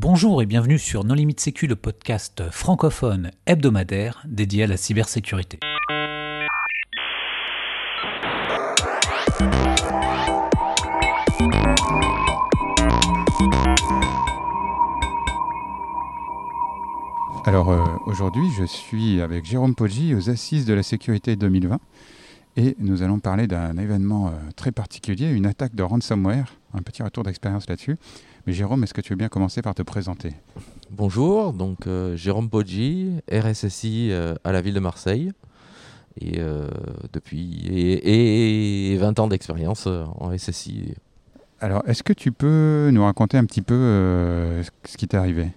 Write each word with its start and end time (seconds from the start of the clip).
Bonjour 0.00 0.40
et 0.42 0.46
bienvenue 0.46 0.78
sur 0.78 1.02
Non 1.02 1.14
Limite 1.14 1.40
Sécu, 1.40 1.66
le 1.66 1.74
podcast 1.74 2.44
francophone 2.52 3.32
hebdomadaire 3.46 4.22
dédié 4.28 4.62
à 4.62 4.66
la 4.68 4.76
cybersécurité. 4.76 5.58
Alors 17.44 17.70
euh, 17.70 17.84
aujourd'hui, 18.06 18.48
je 18.56 18.64
suis 18.66 19.20
avec 19.20 19.46
Jérôme 19.46 19.74
Poggi 19.74 20.14
aux 20.14 20.30
Assises 20.30 20.64
de 20.64 20.74
la 20.74 20.84
Sécurité 20.84 21.34
2020 21.34 21.80
et 22.56 22.76
nous 22.78 23.02
allons 23.02 23.18
parler 23.18 23.48
d'un 23.48 23.76
événement 23.76 24.28
euh, 24.28 24.30
très 24.54 24.70
particulier, 24.70 25.28
une 25.28 25.46
attaque 25.46 25.74
de 25.74 25.82
ransomware, 25.82 26.54
un 26.72 26.82
petit 26.82 27.02
retour 27.02 27.24
d'expérience 27.24 27.68
là-dessus. 27.68 27.96
Mais 28.48 28.54
Jérôme, 28.54 28.82
est-ce 28.82 28.94
que 28.94 29.02
tu 29.02 29.12
veux 29.12 29.18
bien 29.18 29.28
commencer 29.28 29.60
par 29.60 29.74
te 29.74 29.82
présenter? 29.82 30.32
Bonjour, 30.90 31.52
donc 31.52 31.86
euh, 31.86 32.16
Jérôme 32.16 32.48
Poggi, 32.48 33.12
RSSI 33.30 34.10
à 34.42 34.52
la 34.52 34.62
ville 34.62 34.72
de 34.72 34.80
Marseille 34.80 35.32
et 36.18 36.40
depuis 37.12 37.66
et, 37.68 38.96
20 38.96 39.18
ans 39.18 39.28
d'expérience 39.28 39.86
en 39.86 40.34
SSI. 40.34 40.94
Alors, 41.60 41.82
est-ce 41.86 42.02
que 42.02 42.14
tu 42.14 42.32
peux 42.32 42.88
nous 42.90 43.04
raconter 43.04 43.36
un 43.36 43.44
petit 43.44 43.60
peu 43.60 43.74
ce 44.82 44.96
qui 44.96 45.06
t'est 45.06 45.18
arrivé? 45.18 45.50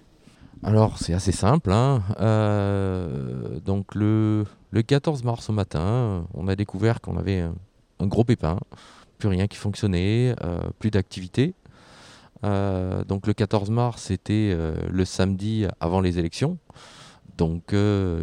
Alors, 0.62 0.98
c'est 0.98 1.14
assez 1.14 1.32
simple. 1.32 1.72
Hein. 1.72 2.02
Euh, 2.20 3.58
donc, 3.60 3.94
le, 3.94 4.44
14 4.86 5.24
mars 5.24 5.48
au 5.48 5.52
matin, 5.54 6.26
on 6.34 6.46
a 6.46 6.56
découvert 6.56 7.00
qu'on 7.00 7.16
avait 7.16 7.40
un, 7.40 8.06
gros 8.06 8.24
pépin, 8.24 8.58
plus 9.18 9.28
rien 9.28 9.46
qui 9.46 9.56
fonctionnait, 9.56 10.36
euh, 10.44 10.60
plus 10.78 10.90
d'activité. 10.90 11.54
Euh, 12.44 13.04
donc, 13.04 13.26
le 13.26 13.34
14 13.34 13.70
mars, 13.70 14.02
c'était 14.04 14.56
le 14.90 15.04
samedi 15.04 15.66
avant 15.80 16.00
les 16.00 16.18
élections. 16.18 16.58
Donc, 17.38 17.74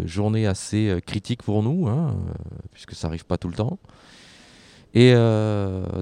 journée 0.05 0.45
assez 0.45 0.99
critique 1.05 1.43
pour 1.43 1.63
nous, 1.63 1.87
hein, 1.87 2.15
puisque 2.71 2.93
ça 2.93 3.07
n'arrive 3.07 3.25
pas 3.25 3.37
tout 3.37 3.47
le 3.47 3.55
temps. 3.55 3.79
Et 4.93 5.13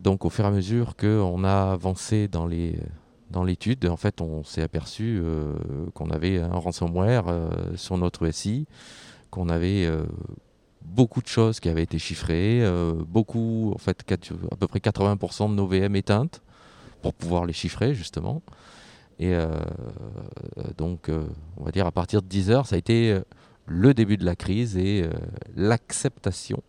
donc, 0.03 0.25
au 0.25 0.29
fur 0.29 0.45
et 0.45 0.47
à 0.47 0.51
mesure 0.51 0.95
qu'on 0.95 1.43
a 1.43 1.71
avancé 1.71 2.27
dans 2.27 2.45
les 2.45 2.79
dans 3.29 3.43
l'étude, 3.43 3.85
en 3.87 3.97
fait, 3.97 4.21
on 4.21 4.43
s'est 4.43 4.61
aperçu 4.61 5.19
euh, 5.21 5.53
qu'on 5.93 6.09
avait 6.09 6.39
un 6.39 6.55
ransomware 6.55 7.27
euh, 7.27 7.49
sur 7.75 7.97
notre 7.97 8.29
SI, 8.31 8.67
qu'on 9.29 9.49
avait 9.49 9.85
euh, 9.85 10.03
beaucoup 10.81 11.21
de 11.21 11.27
choses 11.27 11.59
qui 11.59 11.69
avaient 11.69 11.83
été 11.83 11.99
chiffrées, 11.99 12.63
beaucoup, 13.07 13.73
en 13.75 13.77
fait, 13.77 14.05
à 14.51 14.55
peu 14.55 14.67
près 14.67 14.79
80% 14.79 15.49
de 15.49 15.55
nos 15.55 15.67
VM 15.67 15.95
éteintes 15.95 16.41
pour 17.07 17.13
pouvoir 17.13 17.45
les 17.45 17.53
chiffrer, 17.53 17.93
justement. 17.93 18.41
Et 19.17 19.33
donc, 20.77 21.09
on 21.57 21.63
va 21.63 21.71
dire, 21.71 21.87
à 21.87 21.91
partir 21.91 22.21
de 22.21 22.27
10 22.27 22.51
heures, 22.51 22.67
ça 22.67 22.75
a 22.75 22.77
été 22.77 23.17
le 23.65 23.93
début 23.93 24.17
de 24.17 24.25
la 24.25 24.35
crise 24.35 24.77
et 24.77 25.09
l'acceptation 25.55 26.61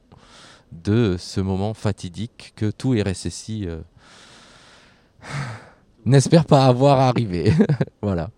de 0.72 1.16
ce 1.18 1.40
moment 1.40 1.74
fatidique 1.74 2.52
que 2.56 2.70
tout 2.70 2.92
RSSI 2.92 3.68
n'espère 6.06 6.46
pas 6.46 6.66
avoir 6.66 7.00
arrivé. 7.00 7.52
voilà. 8.02 8.30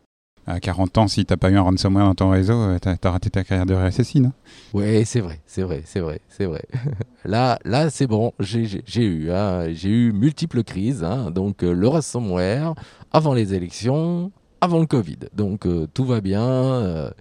À 0.47 0.59
40 0.59 0.99
ans, 0.99 1.09
si 1.09 1.25
t'as 1.25 1.37
pas 1.37 1.51
eu 1.51 1.57
un 1.57 1.63
ransomware 1.63 2.07
dans 2.07 2.15
ton 2.15 2.31
réseau, 2.31 2.55
euh, 2.55 2.79
t'as 2.81 2.97
as 3.03 3.11
raté 3.11 3.31
ta 3.31 3.45
carrière 3.45 3.67
de 3.67 3.75
RSSI, 3.75 4.21
non? 4.21 4.33
Oui, 4.73 5.05
c'est 5.05 5.21
vrai, 5.21 5.41
c'est 5.47 5.63
vrai, 5.63 5.83
c'est 5.85 6.01
vrai, 6.01 6.21
c'est 6.29 6.47
vrai. 6.47 6.65
là, 7.25 7.59
là, 7.65 7.91
c'est 7.91 8.07
bon, 8.07 8.33
j'ai 8.41 8.65
eu, 8.97 9.31
hein, 9.31 9.67
j'ai 9.73 9.91
eu 9.91 10.13
multiples 10.13 10.65
crises. 10.65 11.05
Hein, 11.05 11.31
donc 11.31 11.63
euh, 11.63 11.73
le 11.73 11.89
ransomware 11.89 12.75
avant 13.13 13.35
les 13.35 13.55
élections, 13.55 14.33
avant 14.61 14.81
le 14.81 14.87
Covid. 14.87 15.19
Donc 15.35 15.67
euh, 15.67 15.87
tout 15.93 16.05
va 16.05 16.21
bien. 16.21 17.13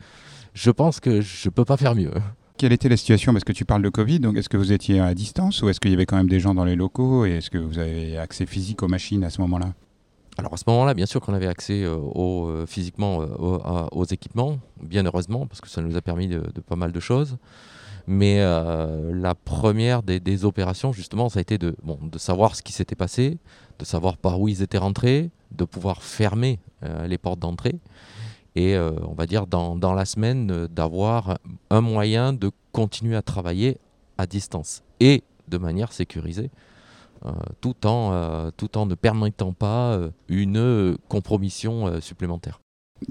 je 0.54 0.72
pense 0.72 1.00
que 1.00 1.22
je 1.22 1.50
peux 1.50 1.66
pas 1.66 1.78
faire 1.78 1.96
mieux. 1.96 2.14
Quelle 2.58 2.74
était 2.74 2.90
la 2.90 2.98
situation? 2.98 3.32
Parce 3.32 3.46
que 3.46 3.54
tu 3.54 3.64
parles 3.64 3.84
de 3.84 3.90
Covid, 3.90 4.20
donc 4.20 4.38
est-ce 4.38 4.50
que 4.50 4.58
vous 4.58 4.72
étiez 4.74 5.00
à 5.00 5.14
distance 5.14 5.62
ou 5.62 5.70
est-ce 5.70 5.80
qu'il 5.80 5.92
y 5.92 5.94
avait 5.94 6.06
quand 6.06 6.18
même 6.18 6.30
des 6.30 6.40
gens 6.40 6.54
dans 6.54 6.66
les 6.66 6.76
locaux 6.76 7.26
et 7.26 7.38
est-ce 7.38 7.50
que 7.50 7.58
vous 7.58 7.80
avez 7.80 8.18
accès 8.18 8.46
physique 8.46 8.82
aux 8.84 8.88
machines 8.88 9.24
à 9.24 9.30
ce 9.30 9.40
moment-là? 9.42 9.74
Alors 10.40 10.54
à 10.54 10.58
ce 10.58 10.64
moment-là, 10.68 10.94
bien 10.94 11.06
sûr 11.06 11.20
qu'on 11.20 11.34
avait 11.34 11.48
accès 11.48 11.84
euh, 11.84 11.98
euh, 12.16 12.66
physiquement 12.66 13.22
euh, 13.22 13.88
aux, 13.92 14.06
équipements, 14.06 14.58
bien 14.82 15.06
heureusement, 15.06 15.46
parce 15.46 15.60
que 15.60 15.68
ça 15.68 15.82
nous 15.82 15.98
a 15.98 16.02
permis 16.02 16.30
de, 16.30 16.40
pas 16.66 16.78
mal 16.78 16.94
de 16.94 17.00
choses. 17.00 17.38
Mais 18.08 18.40
la 18.40 19.36
première 19.36 20.02
des, 20.02 20.46
opérations, 20.46 20.92
justement, 20.92 21.30
ça 21.30 21.38
a 21.38 21.42
été 21.42 21.60
de, 21.60 21.76
savoir 22.18 22.56
ce 22.56 22.64
qui 22.64 22.74
s'était 22.74 22.96
passé, 22.96 23.38
de 23.78 23.86
savoir 23.86 24.18
par 24.18 24.40
où 24.42 24.48
ils 24.48 24.64
étaient 24.64 24.80
rentrés, 24.80 25.30
de 25.52 25.64
pouvoir 25.64 26.02
fermer 26.02 26.60
les 27.06 27.20
portes 27.20 27.38
d'entrée. 27.38 27.76
Et 28.56 28.80
on 28.80 29.14
va 29.14 29.28
dire 29.28 29.46
dans 29.46 29.94
la 29.94 30.06
semaine, 30.06 30.66
d'avoir 30.72 31.38
un 31.70 31.82
moyen 31.82 32.34
de 32.34 32.50
continuer 32.72 33.16
à 33.16 33.22
travailler 33.22 33.78
à 34.18 34.26
distance 34.26 34.82
et 35.00 35.22
de 35.48 35.60
manière 35.60 35.94
sécurisée. 35.94 36.50
Euh, 37.26 37.32
tout, 37.60 37.86
en, 37.86 38.12
euh, 38.14 38.50
tout 38.56 38.78
en 38.78 38.86
ne 38.86 38.96
permettant 38.96 39.52
pas 39.52 39.92
euh, 39.92 40.10
une 40.30 40.96
compromission 41.10 42.00
supplémentaire. 42.02 42.62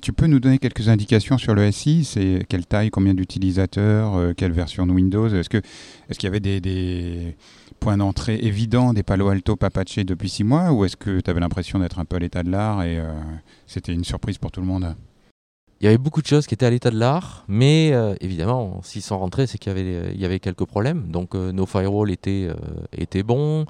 Tu 0.02 0.12
peux 0.12 0.26
nous 0.26 0.38
donner 0.38 0.58
quelques 0.58 0.88
indications 0.88 1.38
sur 1.38 1.54
le 1.54 1.70
SI 1.72 2.04
C'est 2.04 2.44
quelle 2.48 2.66
taille, 2.66 2.90
combien 2.90 3.14
d'utilisateurs, 3.14 4.34
quelle 4.36 4.52
version 4.52 4.86
de 4.86 4.92
Windows? 4.92 5.28
Est-ce 5.28 5.48
qu'il 5.48 5.60
est 5.60 6.14
qu'il 6.14 6.24
y 6.24 6.26
avait 6.26 6.40
des, 6.40 7.36
points 7.80 7.96
d'entrée 7.96 8.36
évidents, 8.36 8.92
des 8.92 9.02
Palo 9.02 9.28
Alto 9.28 9.56
pas 9.56 9.70
patchés 9.70 10.04
depuis 10.04 10.28
six 10.28 10.44
mois? 10.44 10.72
Ou 10.72 10.84
est-ce 10.84 10.96
que 10.96 11.20
tu 11.20 11.30
avais 11.30 11.40
l'impression 11.40 11.78
d'être 11.78 11.98
un 11.98 12.04
peu 12.04 12.16
à 12.16 12.18
l'état 12.18 12.42
de 12.42 12.50
l'art 12.50 12.82
et 12.82 13.02
c'était 13.66 13.94
une 13.94 14.04
surprise 14.04 14.36
pour 14.36 14.50
tout 14.50 14.60
le 14.60 14.66
monde? 14.66 14.94
Il 15.80 15.84
y 15.84 15.86
avait 15.86 15.98
beaucoup 15.98 16.22
de 16.22 16.26
choses 16.26 16.46
qui 16.46 16.54
étaient 16.54 16.66
à 16.66 16.70
l'état 16.70 16.90
de 16.90 16.98
l'art, 16.98 17.44
mais 17.46 17.92
évidemment, 18.20 18.80
s'ils 18.82 19.02
sont 19.02 19.18
rentrés, 19.18 19.46
c'est 19.46 19.58
qu'il 19.58 19.72
y 19.72 20.24
avait, 20.24 20.40
quelques 20.40 20.64
problèmes. 20.64 21.08
Donc 21.08 21.34
nos 21.34 21.66
firewalls 21.66 22.10
étaient, 22.10 22.48
étaient 22.96 23.22
bons, 23.22 23.64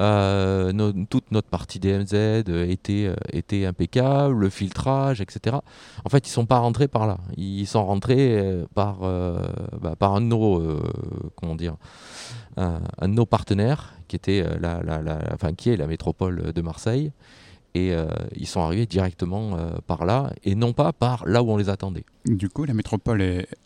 euh, 0.00 0.92
toute 1.10 1.30
notre 1.30 1.48
partie 1.48 1.78
DMZ 1.78 2.44
était, 2.48 3.12
euh, 3.12 3.68
impeccable, 3.68 4.34
le 4.34 4.48
filtrage, 4.48 5.20
etc. 5.20 5.56
En 6.04 6.08
fait, 6.08 6.26
ils 6.26 6.30
ne 6.30 6.34
sont 6.34 6.46
pas 6.46 6.58
rentrés 6.58 6.88
par 6.88 7.06
là. 7.06 7.18
Ils 7.36 7.66
sont 7.66 7.84
rentrés 7.84 8.38
euh, 8.38 8.64
par, 8.74 9.04
un 9.04 10.20
de 10.20 10.26
nos, 13.08 13.26
partenaires 13.26 13.94
qui 14.08 14.16
était 14.16 14.44
qui 15.56 15.70
est 15.70 15.76
la 15.76 15.86
métropole 15.86 16.52
de 16.52 16.62
Marseille. 16.62 17.12
Et 17.74 17.92
ils 18.34 18.46
sont 18.48 18.60
arrivés 18.60 18.86
directement 18.86 19.56
par 19.86 20.04
là 20.04 20.32
et 20.42 20.56
non 20.56 20.72
pas 20.72 20.92
par 20.92 21.24
là 21.26 21.42
où 21.42 21.50
on 21.50 21.56
les 21.56 21.68
attendait. 21.68 22.04
Du 22.26 22.48
coup, 22.48 22.64
la 22.64 22.74
métropole 22.74 23.22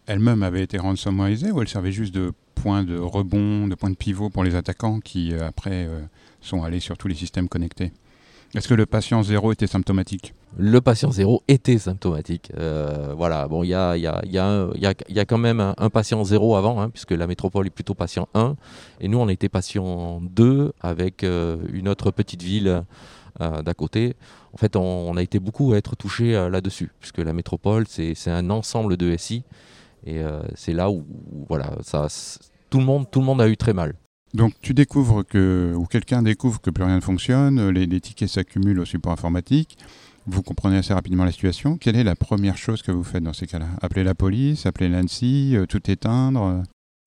elle-même 0.06 0.42
avait 0.42 0.62
été 0.62 0.76
ransomwareisée 0.76 1.50
ou 1.50 1.62
elle 1.62 1.68
servait 1.68 1.92
juste 1.92 2.14
de 2.14 2.32
point 2.54 2.84
de 2.84 2.98
rebond, 2.98 3.66
de 3.66 3.74
point 3.74 3.88
de 3.90 3.96
pivot 3.96 4.28
pour 4.28 4.44
les 4.44 4.56
attaquants 4.56 5.00
qui 5.00 5.32
après 5.34 5.88
sont 6.42 6.62
allés 6.62 6.80
sur 6.80 6.98
tous 6.98 7.08
les 7.08 7.14
systèmes 7.14 7.48
connectés? 7.48 7.92
Est-ce 8.54 8.68
que 8.68 8.74
le 8.74 8.86
patient 8.86 9.20
zéro 9.24 9.50
était 9.50 9.66
symptomatique 9.66 10.32
Le 10.56 10.80
patient 10.80 11.10
zéro 11.10 11.42
était 11.48 11.78
symptomatique. 11.78 12.52
Euh, 12.56 13.12
voilà, 13.16 13.48
bon, 13.48 13.64
il 13.64 13.68
y 13.68 13.74
a, 13.74 13.96
y, 13.96 14.06
a, 14.06 14.22
y, 14.24 14.38
a 14.38 14.68
y 15.08 15.18
a, 15.18 15.24
quand 15.24 15.38
même 15.38 15.60
un, 15.76 15.90
patient 15.90 16.22
zéro 16.22 16.54
avant, 16.54 16.80
hein, 16.80 16.88
puisque 16.90 17.10
la 17.10 17.26
métropole 17.26 17.66
est 17.66 17.70
plutôt 17.70 17.94
patient 17.94 18.28
1. 18.34 18.54
Et 19.00 19.08
nous, 19.08 19.18
on 19.18 19.28
était 19.28 19.48
patient 19.48 20.20
2 20.22 20.72
avec 20.80 21.24
euh, 21.24 21.56
une 21.72 21.88
autre 21.88 22.12
petite 22.12 22.42
ville 22.42 22.84
euh, 23.40 23.62
d'à 23.62 23.74
côté. 23.74 24.14
En 24.52 24.56
fait, 24.56 24.76
on, 24.76 25.16
a 25.16 25.22
été 25.22 25.40
beaucoup 25.40 25.72
à 25.72 25.76
être 25.76 25.96
touché 25.96 26.32
là-dessus, 26.48 26.92
puisque 27.00 27.18
la 27.18 27.32
métropole, 27.32 27.86
c'est 27.88 28.14
un 28.28 28.50
ensemble 28.50 28.96
de 28.96 29.16
SI. 29.16 29.42
Et 30.06 30.20
c'est 30.54 30.74
là 30.74 30.90
où, 30.90 31.04
voilà, 31.48 31.72
tout, 32.70 32.78
le 32.78 32.84
monde, 32.84 33.10
tout 33.10 33.18
le 33.18 33.26
monde 33.26 33.40
a 33.40 33.48
eu 33.48 33.56
très 33.56 33.72
mal. 33.72 33.94
Donc 34.34 34.52
tu 34.60 34.74
découvres 34.74 35.24
que, 35.24 35.72
ou 35.76 35.86
quelqu'un 35.86 36.22
découvre 36.22 36.60
que 36.60 36.70
plus 36.70 36.82
rien 36.82 36.96
ne 36.96 37.00
fonctionne, 37.00 37.68
les, 37.70 38.00
tickets 38.00 38.28
s'accumulent 38.28 38.80
au 38.80 38.84
support 38.84 39.12
informatique, 39.12 39.78
vous 40.26 40.42
comprenez 40.42 40.78
assez 40.78 40.92
rapidement 40.92 41.24
la 41.24 41.30
situation. 41.30 41.78
Quelle 41.78 41.96
est 41.96 42.04
la 42.04 42.16
première 42.16 42.56
chose 42.56 42.82
que 42.82 42.90
vous 42.90 43.04
faites 43.04 43.22
dans 43.22 43.32
ces 43.32 43.46
cas-là? 43.46 43.68
Appeler 43.80 44.02
la 44.02 44.14
police, 44.14 44.66
appeler 44.66 44.88
l'ANSI, 44.88 45.56
euh, 45.56 45.66
tout 45.66 45.90
éteindre 45.90 46.62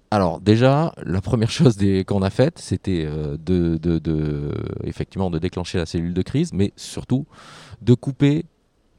alors 0.09 0.39
déjà, 0.39 0.94
la 1.03 1.19
première 1.19 1.51
chose 1.51 1.77
qu'on 2.06 2.21
a 2.21 2.29
faite, 2.29 2.59
c'était 2.59 3.03
euh, 3.06 3.35
de, 3.38 4.53
effectivement 4.85 5.30
de 5.30 5.38
déclencher 5.38 5.77
la 5.80 5.85
cellule 5.85 6.13
de 6.13 6.21
crise, 6.21 6.53
mais 6.53 6.71
surtout 6.77 7.25
de 7.81 7.94
couper 7.94 8.45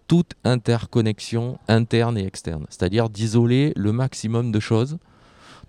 toute 0.07 0.35
interconnexion 0.45 1.59
interne 1.67 2.19
et 2.19 2.27
externe, 2.27 2.67
c'est-à-dire 2.69 3.09
d'isoler 3.09 3.73
le 3.75 3.93
maximum 3.93 4.53
de 4.53 4.61
choses, 4.61 4.99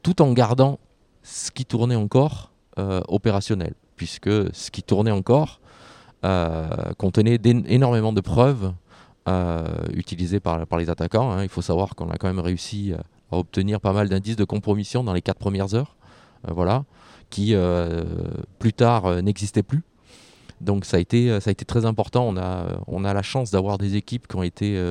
tout 0.03 0.21
en 0.21 0.33
gardant 0.33 0.77
ce 1.23 1.51
qui 1.51 1.65
tournait 1.65 1.95
encore 1.95 2.49
euh, 2.79 3.01
opérationnel, 3.09 3.73
puisque 3.97 4.29
ce 4.55 4.71
qui 4.71 4.83
tournait 4.83 5.11
encore 5.11 5.59
euh, 6.23 6.67
contenait 6.97 7.37
énormément 7.43 8.13
de 8.13 8.21
preuves 8.21 8.73
euh, 9.27 9.65
utilisées 9.93 10.39
par, 10.39 10.65
les 10.77 10.89
attaquants. 10.89 11.29
Hein. 11.31 11.43
Il 11.43 11.49
faut 11.49 11.61
savoir 11.61 11.95
qu'on 11.95 12.09
a 12.09 12.17
quand 12.17 12.27
même 12.27 12.39
réussi 12.39 12.93
à 13.31 13.37
obtenir 13.37 13.81
pas 13.81 13.91
mal 13.91 14.07
d'indices 14.07 14.37
de 14.37 14.45
compromission 14.45 15.03
dans 15.03 15.13
les 15.13 15.21
quatre 15.21 15.39
premières 15.39 15.75
heures, 15.75 15.97
voilà, 16.47 16.85
qui 17.29 17.53
plus 18.59 18.73
tard 18.73 19.21
n'existaient 19.21 19.63
plus. 19.63 19.83
Donc 20.61 20.85
ça 20.85 20.97
a 20.97 20.99
été, 21.01 21.37
très 21.67 21.85
important. 21.85 22.33
On 22.87 23.03
a 23.03 23.13
la 23.13 23.21
chance 23.21 23.51
d'avoir 23.51 23.77
des 23.77 23.97
équipes 23.97 24.27
qui 24.27 24.35
ont 24.37 24.43
été 24.43 24.81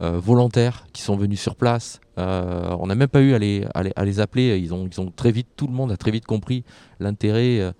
volontaires, 0.00 0.86
qui 0.92 1.02
sont 1.02 1.16
venus 1.16 1.40
sur 1.40 1.56
place. 1.56 2.00
on 2.16 2.86
n'a 2.86 2.94
même 2.94 3.08
pas 3.08 3.20
eu 3.20 3.34
à 3.34 3.38
les, 3.38 3.66
à 3.74 4.04
les, 4.04 4.20
appeler. 4.20 4.58
Ils 4.58 4.74
ont, 4.74 4.88
ils 4.90 5.00
ont 5.00 5.10
très 5.10 5.32
vite, 5.32 5.48
tout 5.56 5.66
le 5.66 5.72
monde 5.72 5.90
a 5.90 5.96
très 5.96 6.10
vite 6.10 6.26
compris 6.26 6.64
l'intérêt 7.00 7.72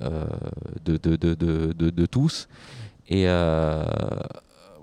de, 0.00 0.96
de, 0.96 1.16
de, 1.16 1.72
de, 1.72 2.06
tous. 2.06 2.48
Et 3.08 3.26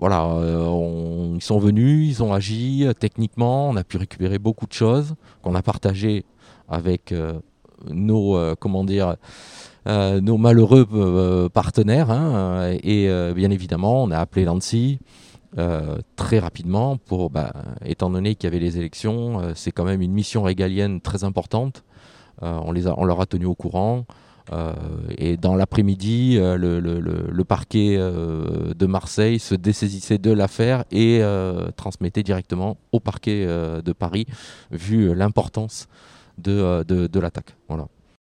voilà, 0.00 0.26
euh, 0.26 1.34
ils 1.34 1.42
sont 1.42 1.58
venus, 1.58 2.08
ils 2.08 2.22
ont 2.22 2.32
agi 2.32 2.84
euh, 2.84 2.92
techniquement, 2.92 3.70
on 3.70 3.76
a 3.76 3.84
pu 3.84 3.96
récupérer 3.96 4.38
beaucoup 4.38 4.66
de 4.66 4.72
choses 4.72 5.14
qu'on 5.40 5.54
a 5.54 5.62
partagées 5.62 6.24
avec 6.68 7.12
euh, 7.12 7.40
nos, 7.90 8.54
comment 8.56 8.84
dire, 8.84 9.16
nos 9.86 10.38
malheureux 10.38 11.48
partenaires. 11.52 12.10
Hein, 12.10 12.76
et 12.82 13.08
bien 13.34 13.50
évidemment, 13.50 14.04
on 14.04 14.10
a 14.10 14.18
appelé 14.18 14.44
l'ANSI 14.44 14.98
très 16.16 16.38
rapidement 16.38 16.96
pour, 16.96 17.30
bah, 17.30 17.52
étant 17.84 18.10
donné 18.10 18.34
qu'il 18.34 18.48
y 18.48 18.52
avait 18.52 18.64
les 18.64 18.78
élections, 18.78 19.54
c'est 19.54 19.70
quand 19.70 19.84
même 19.84 20.02
une 20.02 20.12
mission 20.12 20.42
régalienne 20.42 21.00
très 21.00 21.24
importante. 21.24 21.84
on, 22.42 22.72
les 22.72 22.86
a, 22.86 22.94
on 22.98 23.04
leur 23.04 23.20
a 23.20 23.26
tenu 23.26 23.46
au 23.46 23.54
courant. 23.54 24.04
Euh, 24.52 24.72
et 25.16 25.36
dans 25.36 25.54
l'après-midi, 25.54 26.36
euh, 26.38 26.56
le, 26.56 27.44
parquet 27.44 27.96
euh, 27.98 28.74
de 28.74 28.86
Marseille 28.86 29.38
se 29.38 29.54
dessaisissait 29.54 30.18
de 30.18 30.30
l'affaire 30.30 30.84
et 30.90 31.22
transmettait 31.76 32.22
directement 32.22 32.76
au 32.92 33.00
parquet 33.00 33.46
de 33.46 33.92
Paris, 33.92 34.26
vu 34.70 35.14
l'importance 35.14 35.88
de, 36.38 36.82
de, 36.82 37.20
l'attaque. 37.20 37.56
Voilà. 37.68 37.86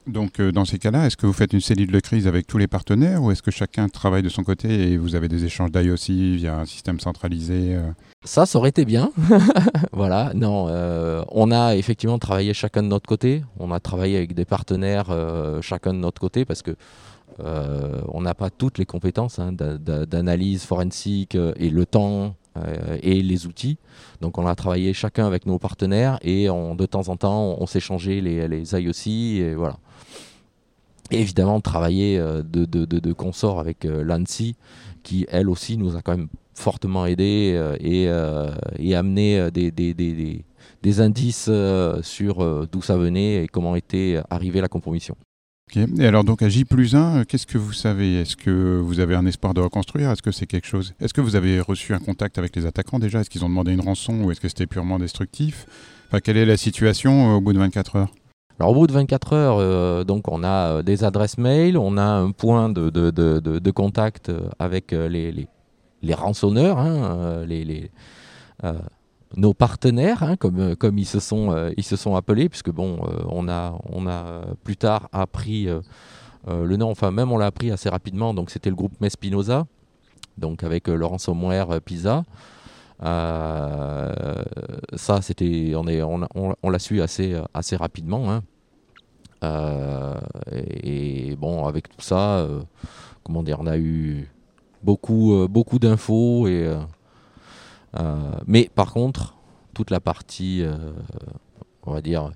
Donc 0.07 0.41
dans 0.41 0.65
ces 0.65 0.79
cas-là, 0.79 1.07
est-ce 1.07 1.17
que 1.17 1.27
vous 1.27 1.33
faites 1.33 1.53
une 1.53 1.61
cellule 1.61 1.91
de 1.91 2.01
crise 2.01 2.27
avec 2.27 2.47
tous 2.47 2.59
les 2.59 2.67
partenaires 2.67 3.23
ou 3.23 3.31
est-ce 3.31 3.43
que 3.43 3.51
chacun 3.51 3.89
travaille 3.89 4.23
de 4.23 4.29
son 4.29 4.45
côté 4.45 4.93
et 4.93 4.97
vous 4.97 5.15
avez 5.15 5.29
des 5.29 5.45
échanges 5.45 5.73
d'IOC 5.73 6.11
via 6.37 6.59
un 6.59 6.65
système 6.65 7.01
centralisé 7.01 7.77
Ça, 8.25 8.47
ça 8.47 8.59
aurait 8.59 8.69
été 8.69 8.85
bien. 8.85 9.11
voilà, 9.93 10.33
non, 10.35 10.67
on 11.33 11.51
a 11.51 11.75
effectivement 11.75 12.19
travaillé 12.19 12.55
chacun 12.55 12.83
de 12.83 12.89
notre 12.89 13.09
côté. 13.09 13.43
On 13.59 13.73
a 13.73 13.81
travaillé 13.81 14.17
avec 14.17 14.35
des 14.35 14.45
partenaires 14.45 15.09
chacun 15.61 15.93
de 15.93 15.99
notre 15.99 16.21
côté 16.21 16.45
parce 16.45 16.63
que 16.63 16.77
on 17.39 18.21
n'a 18.21 18.35
pas 18.35 18.51
toutes 18.51 18.79
les 18.79 18.87
compétences 18.87 19.39
hein, 19.39 19.53
d'analyse 19.53 20.65
forensique 20.65 21.37
et 21.57 21.71
le 21.71 21.85
temps 21.85 22.37
et 23.03 23.23
les 23.23 23.47
outils. 23.47 23.79
Donc 24.21 24.39
on 24.39 24.47
a 24.47 24.55
travaillé 24.55 24.93
chacun 24.93 25.27
avec 25.27 25.47
nos 25.47 25.59
partenaires 25.59 26.19
et 26.23 26.47
de 26.47 26.87
temps 26.87 27.09
en 27.09 27.17
temps 27.17 27.57
on, 27.59 27.67
s'échangeait 27.67 28.21
les, 28.21 28.49
les 28.49 28.75
IOC 28.75 29.07
et 29.07 29.55
voilà. 29.55 29.77
Et 31.11 31.21
évidemment, 31.21 31.61
travailler 31.61 32.19
euh, 32.19 32.43
de, 32.43 32.65
de, 32.65 33.13
consort 33.13 33.61
avec 33.61 33.85
euh, 33.85 34.03
l'ANSI, 34.03 34.57
qui 35.03 35.27
elle 35.31 35.49
aussi 35.49 35.77
nous 35.77 35.97
a 35.97 36.03
quand 36.03 36.17
même 36.17 36.29
fortement 36.55 37.07
aidé 37.07 37.53
euh, 37.55 37.77
et, 37.81 38.09
et, 38.79 38.95
amené 38.95 39.51
des 39.53 41.01
indices 41.01 41.51
sur 42.03 42.67
d'où 42.69 42.83
ça 42.83 42.97
venait 42.97 43.45
et 43.45 43.49
comment 43.49 43.77
était 43.77 44.21
arrivée 44.31 44.61
la 44.61 44.69
compromission. 44.69 45.17
Et 45.75 46.07
alors 46.07 46.23
donc 46.23 46.43
à 46.43 46.49
J 46.49 46.65
plus 46.65 46.95
1, 46.95 47.25
qu'est-ce 47.25 47.47
que 47.47 47.59
vous 47.59 47.73
savez? 47.73 48.21
Est-ce 48.21 48.37
que 48.37 48.79
vous 48.79 49.01
avez 49.01 49.17
un 49.17 49.27
espoir 49.27 49.53
de 49.53 49.61
reconstruire? 49.61 50.11
Est-ce 50.13 50.23
que 50.23 50.31
c'est 50.31 50.47
quelque 50.47 50.67
chose? 50.67 50.95
Est-ce 51.01 51.13
que 51.13 51.21
vous 51.21 51.35
avez 51.35 51.61
reçu 51.61 51.93
un 51.93 51.99
contact 51.99 52.39
avec 52.39 52.55
les 52.55 52.67
attaquants 52.67 53.01
déjà? 53.01 53.21
Est-ce 53.21 53.31
qu'ils 53.31 53.45
ont 53.45 53.49
demandé 53.49 53.73
une 53.73 53.81
rançon 53.81 54.23
ou 54.23 54.31
est-ce 54.31 54.41
que 54.41 54.49
c'était 54.49 54.67
purement 54.67 54.99
destructif? 54.99 55.67
Enfin, 56.07 56.21
Quelle 56.21 56.37
est 56.37 56.47
la 56.47 56.57
situation 56.57 57.35
au 57.35 57.41
bout 57.41 57.53
de 57.53 57.59
24 57.59 57.97
heures? 57.97 58.11
Alors 58.59 58.71
au 58.71 58.75
bout 58.75 58.87
de 58.87 58.93
24 58.93 59.33
heures, 59.35 59.57
euh, 59.59 60.05
donc 60.05 60.29
on 60.29 60.43
a 60.43 60.79
euh, 60.79 60.83
des 60.83 61.05
adresses 61.05 61.37
mail, 61.37 61.77
on 61.77 61.99
a 61.99 62.05
un 62.05 62.31
point 62.31 62.71
de, 62.71 63.71
contact 63.71 64.31
euh, 64.31 64.49
avec 64.59 64.93
les, 64.93 65.31
les, 66.01 66.15
rançonneurs, 66.15 66.79
hein, 66.79 67.45
nos 69.35 69.55
partenaires, 69.55 70.23
hein, 70.23 70.37
comme, 70.37 70.77
comme 70.77 70.99
ils, 70.99 71.07
se 71.07 71.21
sont, 71.21 71.73
ils 71.77 71.85
se 71.85 71.97
sont 71.97 72.15
appelés, 72.15 72.49
puisque 72.49 72.71
bon, 72.71 73.01
on, 73.29 73.49
a, 73.49 73.79
on 73.91 74.07
a 74.07 74.43
plus 74.63 74.77
tard 74.77 75.09
appris 75.13 75.69
le 76.47 76.77
nom, 76.77 76.91
enfin 76.91 77.11
même 77.11 77.33
on 77.33 77.39
l'a 77.39 77.47
appris 77.47 77.73
assez 77.73 77.89
rapidement, 77.89 78.35
donc 78.35 78.51
c'était 78.51 78.71
le 78.71 78.77
groupe 78.77 79.01
Mespinoza, 79.01 79.67
donc 80.39 80.63
avec 80.63 80.87
le 80.87 81.05
ransomware 81.05 81.81
Pisa. 81.81 82.25
Euh, 83.03 84.43
ça, 84.95 85.21
c'était, 85.21 85.75
on, 85.77 85.87
est, 85.87 86.03
on, 86.03 86.27
on, 86.35 86.71
l'a 86.71 86.79
su 86.79 87.03
assez, 87.03 87.39
assez 87.55 87.77
rapidement. 87.77 88.31
Hein. 88.31 88.43
Euh, 89.45 90.15
et, 90.53 91.37
bon, 91.37 91.67
avec 91.67 91.89
tout 91.89 92.01
ça, 92.01 92.39
euh, 92.39 92.63
comment 93.23 93.43
dire, 93.43 93.59
on 93.61 93.67
a 93.67 93.77
eu 93.77 94.29
beaucoup, 94.83 95.47
beaucoup 95.49 95.79
d'infos. 95.79 96.47
Et, 96.49 96.75
mais 98.47 98.71
par 98.75 98.93
contre, 98.93 99.37
toute 99.75 99.91
la 99.91 100.01
partie, 100.01 100.63
on 101.85 101.93
va 101.93 102.01
dire, 102.01 102.31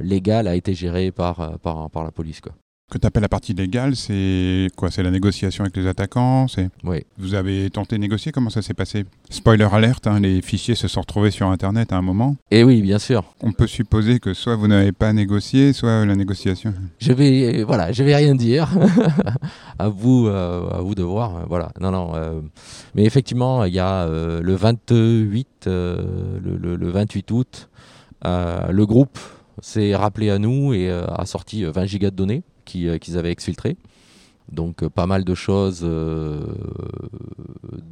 légale 0.00 0.48
a 0.48 0.54
été 0.54 0.74
gérée 0.74 1.10
par, 1.12 1.58
par, 1.60 1.90
par 1.90 2.04
la 2.04 2.10
police. 2.10 2.40
Que 2.88 2.98
tu 2.98 3.06
appelles 3.06 3.22
la 3.22 3.28
partie 3.28 3.52
légale, 3.52 3.96
c'est 3.96 4.68
quoi? 4.76 4.92
C'est 4.92 5.02
la 5.02 5.10
négociation 5.10 5.64
avec 5.64 5.76
les 5.76 5.88
attaquants 5.88 6.46
c'est... 6.46 6.68
Oui. 6.84 7.02
Vous 7.18 7.34
avez 7.34 7.68
tenté 7.68 7.96
de 7.96 8.00
négocier? 8.00 8.30
Comment 8.30 8.48
ça 8.50 8.62
s'est 8.62 8.74
passé? 8.74 9.04
Spoiler 9.28 9.66
alerte, 9.72 10.06
hein, 10.06 10.20
les 10.20 10.40
fichiers 10.40 10.76
se 10.76 10.86
sont 10.86 11.00
retrouvés 11.00 11.32
sur 11.32 11.48
Internet 11.48 11.92
à 11.92 11.96
un 11.96 12.02
moment. 12.02 12.36
Et 12.52 12.60
eh 12.60 12.64
oui, 12.64 12.82
bien 12.82 13.00
sûr. 13.00 13.24
On 13.42 13.50
peut 13.50 13.66
supposer 13.66 14.20
que 14.20 14.34
soit 14.34 14.54
vous 14.54 14.68
n'avez 14.68 14.92
pas 14.92 15.12
négocié, 15.12 15.72
soit 15.72 16.06
la 16.06 16.14
négociation. 16.14 16.74
Je 17.00 17.12
vais, 17.12 17.64
voilà, 17.64 17.90
je 17.90 18.04
vais 18.04 18.14
rien 18.14 18.36
dire. 18.36 18.68
à 19.80 19.88
vous, 19.88 20.28
euh, 20.28 20.68
à 20.70 20.80
vous 20.80 20.94
de 20.94 21.02
voir. 21.02 21.44
Voilà. 21.48 21.72
Non, 21.80 21.90
non. 21.90 22.12
Euh, 22.14 22.40
mais 22.94 23.02
effectivement, 23.02 23.64
il 23.64 23.74
y 23.74 23.80
a 23.80 24.04
euh, 24.04 24.40
le 24.40 24.54
28, 24.54 25.48
le, 25.66 26.76
le, 26.76 26.90
28 26.90 27.30
août, 27.32 27.68
le 28.24 28.84
groupe 28.84 29.18
s'est 29.60 29.96
rappelé 29.96 30.30
à 30.30 30.38
nous 30.38 30.72
et 30.72 30.88
a 30.88 31.26
sorti 31.26 31.64
20 31.64 31.84
gigas 31.86 32.10
de 32.10 32.16
données. 32.16 32.42
Euh, 32.74 32.98
qu'ils 32.98 33.16
avaient 33.16 33.30
exfiltré. 33.30 33.76
Donc 34.50 34.82
euh, 34.82 34.88
pas 34.88 35.06
mal 35.06 35.24
de 35.24 35.34
choses 35.34 35.80
euh, 35.82 36.40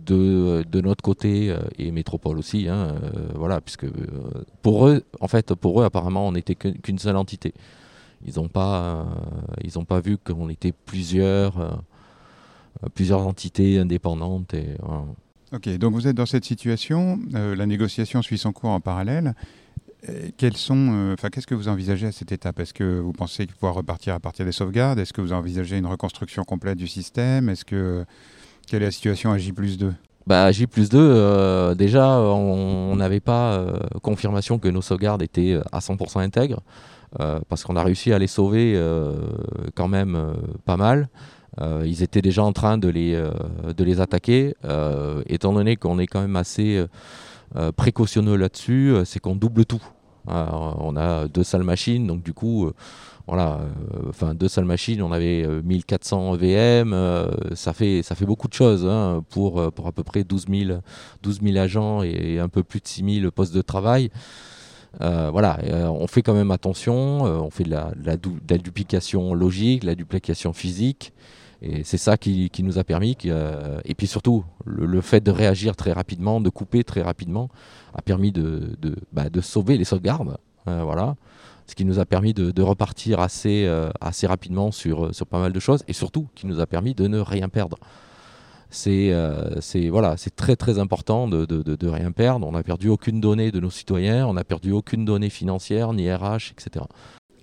de, 0.06 0.64
de, 0.70 0.80
notre 0.80 1.02
côté 1.02 1.54
et 1.78 1.90
Métropole 1.90 2.38
aussi, 2.38 2.68
hein, 2.68 2.94
voilà, 3.34 3.60
puisque 3.60 3.86
pour 4.62 4.88
eux, 4.88 5.02
en 5.20 5.28
fait, 5.28 5.54
pour 5.54 5.80
eux, 5.80 5.84
apparemment, 5.84 6.28
on 6.28 6.32
n'était 6.32 6.54
qu'une 6.54 6.98
seule 6.98 7.16
entité. 7.16 7.54
Ils 8.26 8.36
n'ont 8.36 8.48
pas, 8.48 9.06
ils 9.62 9.78
ont 9.78 9.84
pas 9.84 10.00
vu 10.00 10.16
qu'on 10.16 10.48
était 10.48 10.72
plusieurs, 10.72 11.82
plusieurs 12.94 13.26
entités 13.26 13.78
indépendantes. 13.78 14.54
Ok, 15.52 15.68
donc 15.78 15.92
vous 15.94 16.06
êtes 16.06 16.16
dans 16.16 16.26
cette 16.26 16.44
situation, 16.44 17.18
la 17.32 17.66
négociation 17.66 18.22
suit 18.22 18.38
son 18.38 18.52
cours 18.52 18.70
en 18.70 18.80
parallèle. 18.80 19.34
Quels 20.36 20.56
sont, 20.56 20.90
euh, 20.92 21.14
enfin, 21.14 21.30
qu'est-ce 21.30 21.46
que 21.46 21.54
vous 21.54 21.68
envisagez 21.68 22.06
à 22.06 22.12
cette 22.12 22.32
étape 22.32 22.60
Est-ce 22.60 22.74
que 22.74 22.98
vous 22.98 23.12
pensez 23.12 23.46
pouvoir 23.46 23.74
repartir 23.74 24.14
à 24.14 24.20
partir 24.20 24.44
des 24.44 24.52
sauvegardes. 24.52 24.98
Est-ce 24.98 25.12
que 25.12 25.20
vous 25.20 25.32
envisagez 25.32 25.78
une 25.78 25.86
reconstruction 25.86 26.44
complète 26.44 26.76
du 26.76 26.88
système? 26.88 27.48
Est-ce 27.48 27.64
que 27.64 28.04
quelle 28.66 28.82
est 28.82 28.86
la 28.86 28.90
situation 28.90 29.32
à 29.32 29.38
J 29.38 29.52
2 29.52 29.92
bah, 30.26 30.50
J 30.52 30.66
2, 30.66 30.88
euh, 30.94 31.74
déjà, 31.74 32.18
on 32.18 32.96
n'avait 32.96 33.20
pas 33.20 33.54
euh, 33.54 33.78
confirmation 34.02 34.58
que 34.58 34.68
nos 34.68 34.82
sauvegardes 34.82 35.22
étaient 35.22 35.58
à 35.70 35.80
100% 35.80 36.20
intègres, 36.20 36.60
parce 37.48 37.62
qu'on 37.64 37.76
a 37.76 37.82
réussi 37.82 38.12
à 38.12 38.18
les 38.18 38.26
sauver 38.26 38.80
quand 39.74 39.86
même 39.86 40.34
pas 40.64 40.76
mal. 40.76 41.08
ils 41.84 42.02
étaient 42.02 42.22
déjà 42.22 42.42
en 42.42 42.52
train 42.52 42.76
de 42.76 42.88
les, 42.88 43.12
de 43.14 43.84
les 43.84 44.00
attaquer, 44.00 44.54
étant 45.26 45.52
donné 45.52 45.76
qu'on 45.76 45.98
est 45.98 46.08
quand 46.08 46.22
même 46.22 46.36
assez 46.36 46.84
précautionneux 47.76 48.36
là-dessus, 48.36 48.94
c'est 49.04 49.20
qu'on 49.20 49.36
double 49.36 49.64
tout. 49.64 49.82
on 50.26 50.96
a 50.96 51.28
deux 51.28 51.44
salles 51.44 51.62
machines, 51.62 52.06
donc 52.06 52.22
du 52.22 52.32
coup, 52.32 52.70
voilà, 53.26 53.60
enfin 54.08 54.34
deux 54.34 54.48
salles 54.48 54.64
machines, 54.64 55.02
on 55.02 55.12
avait 55.12 55.46
1400 55.46 56.36
VM, 56.36 56.94
ça, 57.54 57.72
fait, 57.72 58.02
ça 58.02 58.14
fait 58.14 58.26
beaucoup 58.26 58.48
de 58.48 58.54
choses 58.54 58.86
hein, 58.86 59.24
pour, 59.30 59.72
pour 59.72 59.86
à 59.86 59.92
peu 59.92 60.02
près 60.02 60.24
12 60.24 60.46
000, 60.48 60.78
12 61.22 61.40
000 61.42 61.56
agents 61.58 62.02
et 62.02 62.38
un 62.38 62.48
peu 62.48 62.62
plus 62.62 62.80
de 62.80 62.88
6 62.88 63.20
000 63.20 63.30
postes 63.30 63.54
de 63.54 63.62
travail. 63.62 64.10
voilà, 65.00 65.58
on 65.90 66.06
fait 66.06 66.22
quand 66.22 66.34
même 66.34 66.50
attention, 66.50 67.22
on 67.22 67.50
fait 67.50 67.64
de 67.64 67.70
la, 67.70 67.92
la, 68.04 68.16
duplication 68.58 69.34
logique, 69.34 69.82
de 69.82 69.86
la 69.86 69.94
duplication 69.94 70.52
physique, 70.52 71.12
et 71.66 71.82
c'est 71.82 71.96
ça 71.96 72.18
qui, 72.18 72.50
nous 72.58 72.78
a 72.78 72.84
permis, 72.84 73.16
euh, 73.24 73.80
et 73.86 73.94
puis 73.94 74.06
surtout, 74.06 74.44
le, 74.66 75.00
fait 75.00 75.22
de 75.22 75.30
réagir 75.30 75.76
très 75.76 75.92
rapidement, 75.92 76.40
de 76.40 76.50
couper 76.50 76.84
très 76.84 77.00
rapidement, 77.00 77.48
a 77.94 78.02
permis 78.02 78.32
de, 78.32 78.76
bah, 79.12 79.24
sauver 79.40 79.78
les 79.78 79.84
sauvegardes. 79.84 80.36
Euh, 80.68 80.82
voilà. 80.84 81.16
Ce 81.66 81.74
qui 81.74 81.86
nous 81.86 81.98
a 81.98 82.04
permis 82.04 82.34
de, 82.34 82.62
repartir 82.62 83.20
assez, 83.20 83.64
euh, 83.64 83.90
rapidement 84.24 84.72
sur, 84.72 85.14
sur 85.14 85.26
pas 85.26 85.38
mal 85.38 85.52
de 85.52 85.60
choses, 85.60 85.84
et 85.88 85.94
surtout 85.94 86.28
qui 86.34 86.46
nous 86.46 86.60
a 86.60 86.66
permis 86.66 86.94
de 86.94 87.06
ne 87.08 87.18
rien 87.18 87.48
perdre. 87.48 87.78
C'est 88.68 89.14
très 90.36 90.56
très 90.56 90.78
important 90.78 91.28
de, 91.28 91.46
de, 91.46 91.88
rien 91.88 92.12
perdre. 92.12 92.46
On 92.46 92.52
n'a 92.52 92.62
perdu 92.62 92.90
aucune 92.90 93.20
donnée 93.20 93.52
de 93.52 93.60
nos 93.60 93.70
citoyens, 93.70 94.26
on 94.26 94.34
n'a 94.34 94.44
perdu 94.44 94.72
aucune 94.72 95.06
donnée 95.06 95.30
financière, 95.30 95.94
ni 95.94 96.12
RH, 96.12 96.52
etc. 96.52 96.84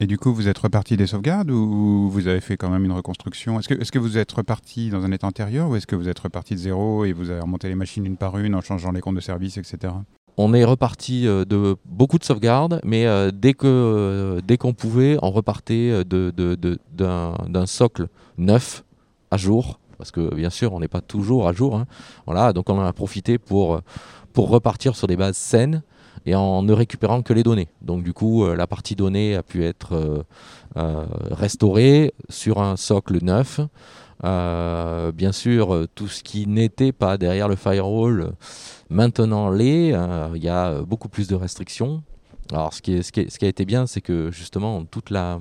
Et 0.01 0.07
du 0.07 0.17
coup, 0.17 0.33
vous 0.33 0.47
êtes 0.47 0.57
reparti 0.57 0.97
des 0.97 1.05
sauvegardes 1.05 1.51
ou 1.51 2.09
vous 2.09 2.27
avez 2.27 2.41
fait 2.41 2.57
quand 2.57 2.71
même 2.71 2.83
une 2.85 2.91
reconstruction? 2.91 3.59
Est-ce 3.59 3.91
que, 3.91 3.99
vous 3.99 4.17
êtes 4.17 4.31
reparti 4.31 4.89
dans 4.89 5.05
un 5.05 5.11
état 5.11 5.27
antérieur 5.27 5.69
ou 5.69 5.75
est-ce 5.75 5.85
que 5.85 5.95
vous 5.95 6.09
êtes 6.09 6.17
reparti 6.17 6.55
de 6.55 6.59
zéro 6.59 7.05
et 7.05 7.13
vous 7.13 7.29
avez 7.29 7.39
remonté 7.39 7.69
les 7.69 7.75
machines 7.75 8.03
une 8.07 8.17
par 8.17 8.39
une 8.39 8.55
en 8.55 8.61
changeant 8.61 8.91
les 8.91 8.99
comptes 8.99 9.13
de 9.13 9.21
service, 9.21 9.57
etc. 9.57 9.93
On 10.37 10.55
est 10.55 10.63
reparti 10.63 11.27
euh, 11.27 11.45
de 11.45 11.75
beaucoup 11.85 12.17
de 12.17 12.23
sauvegardes, 12.23 12.81
mais 12.83 13.05
euh, 13.05 13.29
dès 13.31 13.53
que 13.53 13.67
euh, 13.67 14.41
dès 14.43 14.57
qu'on 14.57 14.73
pouvait, 14.73 15.19
on 15.21 15.29
repartait 15.29 16.03
d'un 16.03 17.65
socle 17.67 18.07
neuf 18.39 18.83
à 19.29 19.37
jour, 19.37 19.79
parce 19.99 20.09
que 20.09 20.33
bien 20.33 20.49
sûr, 20.49 20.73
on 20.73 20.79
n'est 20.79 20.87
pas 20.87 21.01
toujours 21.01 21.47
à 21.47 21.53
jour. 21.53 21.75
Hein. 21.75 21.85
Voilà, 22.25 22.53
donc 22.53 22.71
on 22.71 22.79
en 22.79 22.85
a 22.85 22.93
profité 22.93 23.37
pour 23.37 23.79
pour 24.33 24.49
repartir 24.49 24.95
sur 24.95 25.05
des 25.05 25.15
bases 25.15 25.37
saines 25.37 25.83
et 26.25 26.35
en 26.35 26.63
ne 26.63 26.73
récupérant 26.73 27.21
que 27.21 27.33
les 27.33 27.43
données. 27.43 27.69
Donc 27.81 28.03
du 28.03 28.13
coup, 28.13 28.45
la 28.45 28.67
partie 28.67 28.95
données 28.95 29.35
a 29.35 29.43
pu 29.43 29.63
être 29.63 30.25
restaurée 31.31 32.13
sur 32.29 32.61
un 32.61 32.77
socle 32.77 33.23
neuf. 33.23 33.59
bien 34.21 35.31
sûr, 35.31 35.87
tout 35.95 36.07
ce 36.07 36.23
qui 36.23 36.47
n'était 36.47 36.91
pas 36.91 37.17
derrière 37.17 37.47
le 37.47 37.55
firewall 37.55 38.33
Maintenant, 38.91 39.49
les, 39.49 39.93
euh, 39.93 40.27
il 40.35 40.43
y 40.43 40.49
a 40.49 40.81
beaucoup 40.81 41.07
plus 41.07 41.29
de 41.29 41.35
restrictions. 41.35 42.03
Alors, 42.51 42.73
ce 42.73 42.81
qui, 42.81 42.91
a 42.93 43.47
été 43.47 43.63
bien, 43.63 43.87
c'est 43.87 44.01
que 44.01 44.31
justement, 44.31 44.83
toute 44.83 45.11
la, 45.11 45.39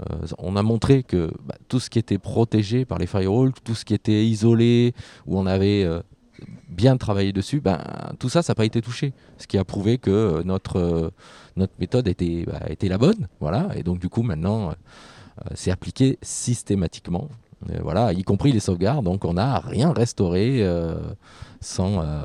euh, 0.00 0.26
on 0.38 0.56
a 0.56 0.62
montré 0.62 1.02
que 1.02 1.30
bah, 1.44 1.56
tout 1.68 1.78
ce 1.78 1.90
qui 1.90 1.98
était 1.98 2.16
protégé 2.16 2.86
par 2.86 2.96
les 2.96 3.06
firewalls, 3.06 3.52
tout 3.64 3.74
ce 3.74 3.84
qui 3.84 3.92
était 3.92 4.24
isolé, 4.24 4.94
où 5.26 5.38
on 5.38 5.44
avait 5.44 5.84
euh, 5.84 6.00
bien 6.68 6.96
travaillé 6.96 7.32
dessus, 7.32 7.60
ben, 7.60 7.80
tout 8.18 8.28
ça, 8.28 8.42
ça 8.42 8.52
n'a 8.52 8.54
pas 8.54 8.64
été 8.64 8.80
touché. 8.80 9.12
Ce 9.38 9.46
qui 9.46 9.58
a 9.58 9.64
prouvé 9.64 9.98
que 9.98 10.42
notre, 10.44 11.12
notre 11.56 11.74
méthode 11.78 12.08
était, 12.08 12.44
bah, 12.46 12.60
était 12.68 12.88
la 12.88 12.98
bonne. 12.98 13.28
Voilà. 13.40 13.68
Et 13.76 13.82
donc, 13.82 13.98
du 13.98 14.08
coup, 14.08 14.22
maintenant, 14.22 14.72
c'est 15.54 15.70
appliqué 15.70 16.18
systématiquement. 16.22 17.28
voilà, 17.82 18.12
y 18.12 18.22
compris 18.22 18.52
les 18.52 18.60
sauvegardes. 18.60 19.04
Donc, 19.04 19.24
on 19.24 19.34
n'a 19.34 19.58
rien 19.58 19.92
restauré 19.92 20.64
sans 21.64 22.00
euh, 22.02 22.24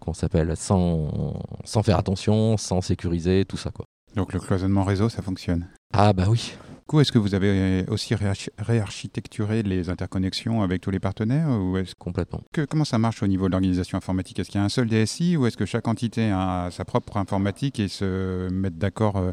qu'on 0.00 0.14
s'appelle 0.14 0.56
sans, 0.56 1.42
sans 1.64 1.82
faire 1.82 1.98
attention, 1.98 2.56
sans 2.56 2.80
sécuriser, 2.80 3.44
tout 3.44 3.56
ça 3.56 3.70
quoi. 3.70 3.84
Donc 4.14 4.32
le 4.32 4.40
cloisonnement 4.40 4.82
réseau, 4.82 5.08
ça 5.08 5.20
fonctionne? 5.20 5.68
Ah 5.92 6.12
bah 6.12 6.24
oui. 6.28 6.54
Coup, 6.86 7.00
est-ce 7.00 7.10
que 7.10 7.18
vous 7.18 7.34
avez 7.34 7.84
aussi 7.88 8.14
réarchitecturé 8.58 9.64
les 9.64 9.90
interconnexions 9.90 10.62
avec 10.62 10.80
tous 10.80 10.92
les 10.92 11.00
partenaires 11.00 11.48
ou 11.48 11.76
est 11.76 11.94
Complètement. 11.94 12.42
Que, 12.52 12.64
comment 12.64 12.84
ça 12.84 12.98
marche 12.98 13.24
au 13.24 13.26
niveau 13.26 13.46
de 13.46 13.52
l'organisation 13.52 13.98
informatique? 13.98 14.38
Est-ce 14.38 14.50
qu'il 14.50 14.60
y 14.60 14.62
a 14.62 14.64
un 14.64 14.68
seul 14.68 14.86
DSI 14.86 15.36
ou 15.36 15.46
est-ce 15.46 15.56
que 15.56 15.66
chaque 15.66 15.88
entité 15.88 16.30
a 16.30 16.68
sa 16.70 16.84
propre 16.84 17.16
informatique 17.16 17.80
et 17.80 17.88
se 17.88 18.48
met 18.50 18.70
d'accord 18.70 19.16
euh, 19.16 19.32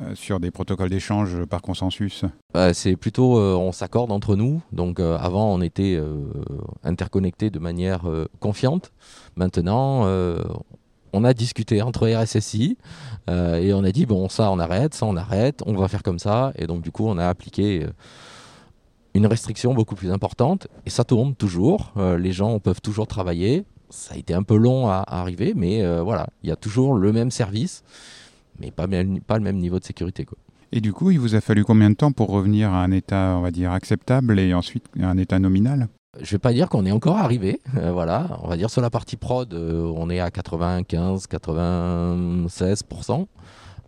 euh, 0.00 0.14
sur 0.14 0.40
des 0.40 0.50
protocoles 0.50 0.88
d'échange 0.88 1.44
par 1.44 1.60
consensus? 1.60 2.24
Bah, 2.54 2.72
C'est 2.72 2.96
plutôt, 2.96 3.38
euh, 3.38 3.54
on 3.54 3.72
s'accorde 3.72 4.10
entre 4.10 4.36
nous. 4.36 4.62
Donc 4.72 5.00
euh, 5.00 5.18
avant, 5.18 5.52
on 5.52 5.60
était 5.60 6.00
interconnectés 6.82 7.50
de 7.50 7.58
manière 7.58 8.04
confiante. 8.40 8.92
Maintenant, 9.36 10.06
on 11.12 11.24
a 11.24 11.34
discuté 11.34 11.82
entre 11.82 12.08
RSSI 12.08 12.76
et 13.28 13.72
on 13.72 13.84
a 13.84 13.92
dit, 13.92 14.06
bon, 14.06 14.28
ça 14.28 14.50
on 14.50 14.58
arrête, 14.58 14.94
ça 14.94 15.06
on 15.06 15.16
arrête, 15.16 15.62
on 15.66 15.74
va 15.74 15.88
faire 15.88 16.02
comme 16.02 16.18
ça. 16.18 16.52
Et 16.56 16.66
donc 16.66 16.82
du 16.82 16.90
coup, 16.90 17.06
on 17.06 17.18
a 17.18 17.28
appliqué 17.28 17.86
une 19.14 19.26
restriction 19.26 19.74
beaucoup 19.74 19.94
plus 19.94 20.10
importante. 20.10 20.68
Et 20.86 20.90
ça 20.90 21.04
tourne 21.04 21.34
toujours. 21.34 21.92
les 22.18 22.32
gens 22.32 22.58
peuvent 22.58 22.80
toujours 22.80 23.06
travailler. 23.06 23.64
Ça 23.90 24.14
a 24.14 24.16
été 24.16 24.32
un 24.34 24.42
peu 24.42 24.56
long 24.56 24.88
à 24.88 25.04
arriver, 25.06 25.52
mais 25.54 25.84
voilà, 26.00 26.28
il 26.42 26.48
y 26.48 26.52
a 26.52 26.56
toujours 26.56 26.94
le 26.94 27.12
même 27.12 27.30
service 27.30 27.82
mais 28.60 28.70
pas, 28.70 28.86
le 28.86 29.40
même 29.40 29.56
niveau 29.56 29.78
de 29.78 29.84
sécurité. 29.84 30.26
Et 30.72 30.80
du 30.80 30.92
coup, 30.92 31.10
il 31.10 31.18
vous 31.18 31.34
a 31.34 31.40
fallu 31.40 31.64
combien 31.64 31.90
de 31.90 31.94
temps 31.94 32.12
pour 32.12 32.30
revenir 32.30 32.70
à 32.70 32.82
un 32.82 32.90
état, 32.92 33.34
on 33.36 33.40
va 33.40 33.50
dire, 33.50 33.72
acceptable 33.72 34.38
et 34.38 34.54
ensuite 34.54 34.84
à 35.00 35.08
un 35.08 35.18
état 35.18 35.38
nominal? 35.38 35.88
Je 36.20 36.32
vais 36.32 36.38
pas 36.38 36.52
dire 36.52 36.68
qu'on 36.68 36.86
est 36.86 36.92
encore 36.92 37.18
arrivé, 37.18 37.60
euh, 37.76 37.92
voilà. 37.92 38.38
On 38.42 38.48
va 38.48 38.56
dire 38.56 38.70
sur 38.70 38.80
la 38.80 38.90
partie 38.90 39.16
prod, 39.16 39.52
euh, 39.52 39.92
on 39.96 40.10
est 40.10 40.20
à 40.20 40.30
95, 40.30 41.26
96%. 41.26 43.26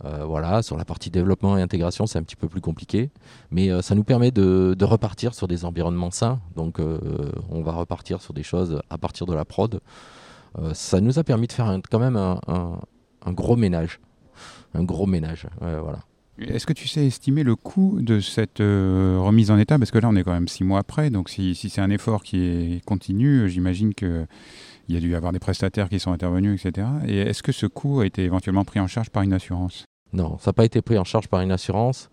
Euh, 0.04 0.25
voilà, 0.25 0.62
sur 0.62 0.76
la 0.76 0.85
partie 0.85 1.11
développement 1.11 1.57
et 1.57 1.62
intégration, 1.62 2.07
c'est 2.07 2.19
un 2.19 2.23
petit 2.23 2.37
peu 2.37 2.49
plus 2.49 2.61
compliqué, 2.61 3.11
mais 3.50 3.71
ça 3.81 3.95
nous 3.95 4.04
permet 4.04 4.33
de, 4.33 4.76
repartir 4.83 5.35
sur 5.35 5.49
des 5.49 5.64
environnements 5.64 6.11
sains. 6.11 6.40
Donc, 6.57 6.78
on 7.50 7.62
va 7.62 7.73
repartir 7.73 8.21
sur 8.21 8.35
des 8.35 8.43
choses 8.43 8.83
à 8.90 8.99
partir 8.99 9.26
de 9.26 9.35
la 9.35 9.45
prod. 9.45 9.81
ça 10.73 11.00
nous 11.00 11.19
a 11.19 11.25
permis 11.25 11.47
de 11.47 11.52
faire 11.52 11.78
quand 11.90 12.00
même 12.00 12.16
un, 12.16 12.40
gros 13.28 13.57
ménage 13.57 14.00
un 14.75 14.83
gros 14.83 15.07
ménage. 15.07 15.47
voilà. 15.61 16.00
Est-ce 16.38 16.67
que 16.67 16.73
tu 16.73 16.88
sais 16.88 17.07
estimer 17.07 17.45
le 17.45 17.55
coût 17.55 17.99
de 18.00 18.19
cette 18.19 18.61
euh, 18.61 19.19
remise 19.21 19.50
en 19.50 19.59
état? 19.59 19.79
Parce 19.79 19.91
que 19.91 19.99
là, 19.99 20.09
on 20.09 20.17
est 20.17 20.25
quand 20.25 20.33
même 20.33 20.49
six 20.49 20.64
mois 20.64 20.81
après. 20.81 21.11
Donc, 21.11 21.29
si, 21.29 21.55
c'est 21.55 21.81
un 21.81 21.91
effort 21.91 22.23
qui 22.23 22.45
est 22.45 22.85
continu, 22.85 23.49
j'imagine 23.49 23.95
qu'il 23.95 24.26
y 24.88 24.97
a 24.97 25.00
dû 25.00 25.11
y 25.11 25.14
avoir 25.14 25.33
des 25.33 25.38
prestataires 25.38 25.88
qui 25.88 26.00
sont 26.00 26.12
intervenus, 26.12 26.64
etc. 26.64 26.88
Et 27.07 27.19
est-ce 27.19 27.43
que 27.43 27.53
ce 27.53 27.67
coût 27.67 28.00
a 28.00 28.07
été 28.07 28.25
éventuellement 28.25 28.64
pris 28.64 28.81
en 28.81 28.88
charge 28.88 29.11
par 29.11 29.23
une 29.23 29.33
assurance? 29.33 29.85
Non, 30.12 30.38
ça 30.38 30.50
n'a 30.50 30.53
pas 30.55 30.64
été 30.64 30.83
pris 30.83 30.99
en 30.99 31.05
charge 31.05 31.29
par 31.29 31.41
une 31.41 31.53
assurance. 31.53 32.09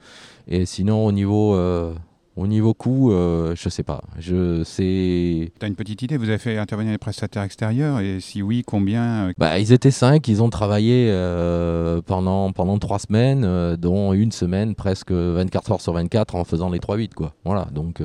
Et 0.48 0.66
sinon, 0.66 1.06
au 1.06 1.12
niveau 1.12 1.56
euh, 1.56 1.96
au 2.38 2.48
niveau 2.48 2.74
coût, 2.74 3.12
euh, 3.12 3.56
je 3.56 3.68
sais 3.68 3.84
pas. 3.84 4.02
Je 4.18 4.64
sais. 4.64 5.52
Tu 5.60 5.66
as 5.66 5.68
une 5.68 5.76
petite 5.76 6.02
idée 6.02 6.18
Vous 6.18 6.30
avez 6.30 6.38
fait 6.38 6.58
intervenir 6.58 6.92
les 6.92 6.98
prestataires 6.98 7.44
extérieurs 7.44 8.00
et 8.00 8.20
si 8.22 8.42
oui, 8.42 8.64
combien 8.66 9.28
euh, 9.28 9.34
bah, 9.38 9.60
Ils 9.60 9.74
étaient 9.74 9.92
cinq. 9.92 10.28
Ils 10.28 10.42
ont 10.42 10.50
travaillé 10.50 11.08
euh, 11.10 12.02
pendant 12.02 12.52
pendant 12.54 12.78
trois 12.78 13.00
semaines, 13.00 13.44
euh, 13.44 13.76
dont 13.76 14.14
une 14.14 14.32
semaine 14.32 14.76
presque 14.76 15.12
24 15.12 15.74
heures 15.74 15.82
sur 15.82 15.94
24 15.94 16.36
en 16.36 16.44
faisant 16.46 16.70
les 16.70 16.80
3-8 16.80 17.14
quoi. 17.14 17.34
Voilà. 17.44 17.66
Donc 17.74 18.02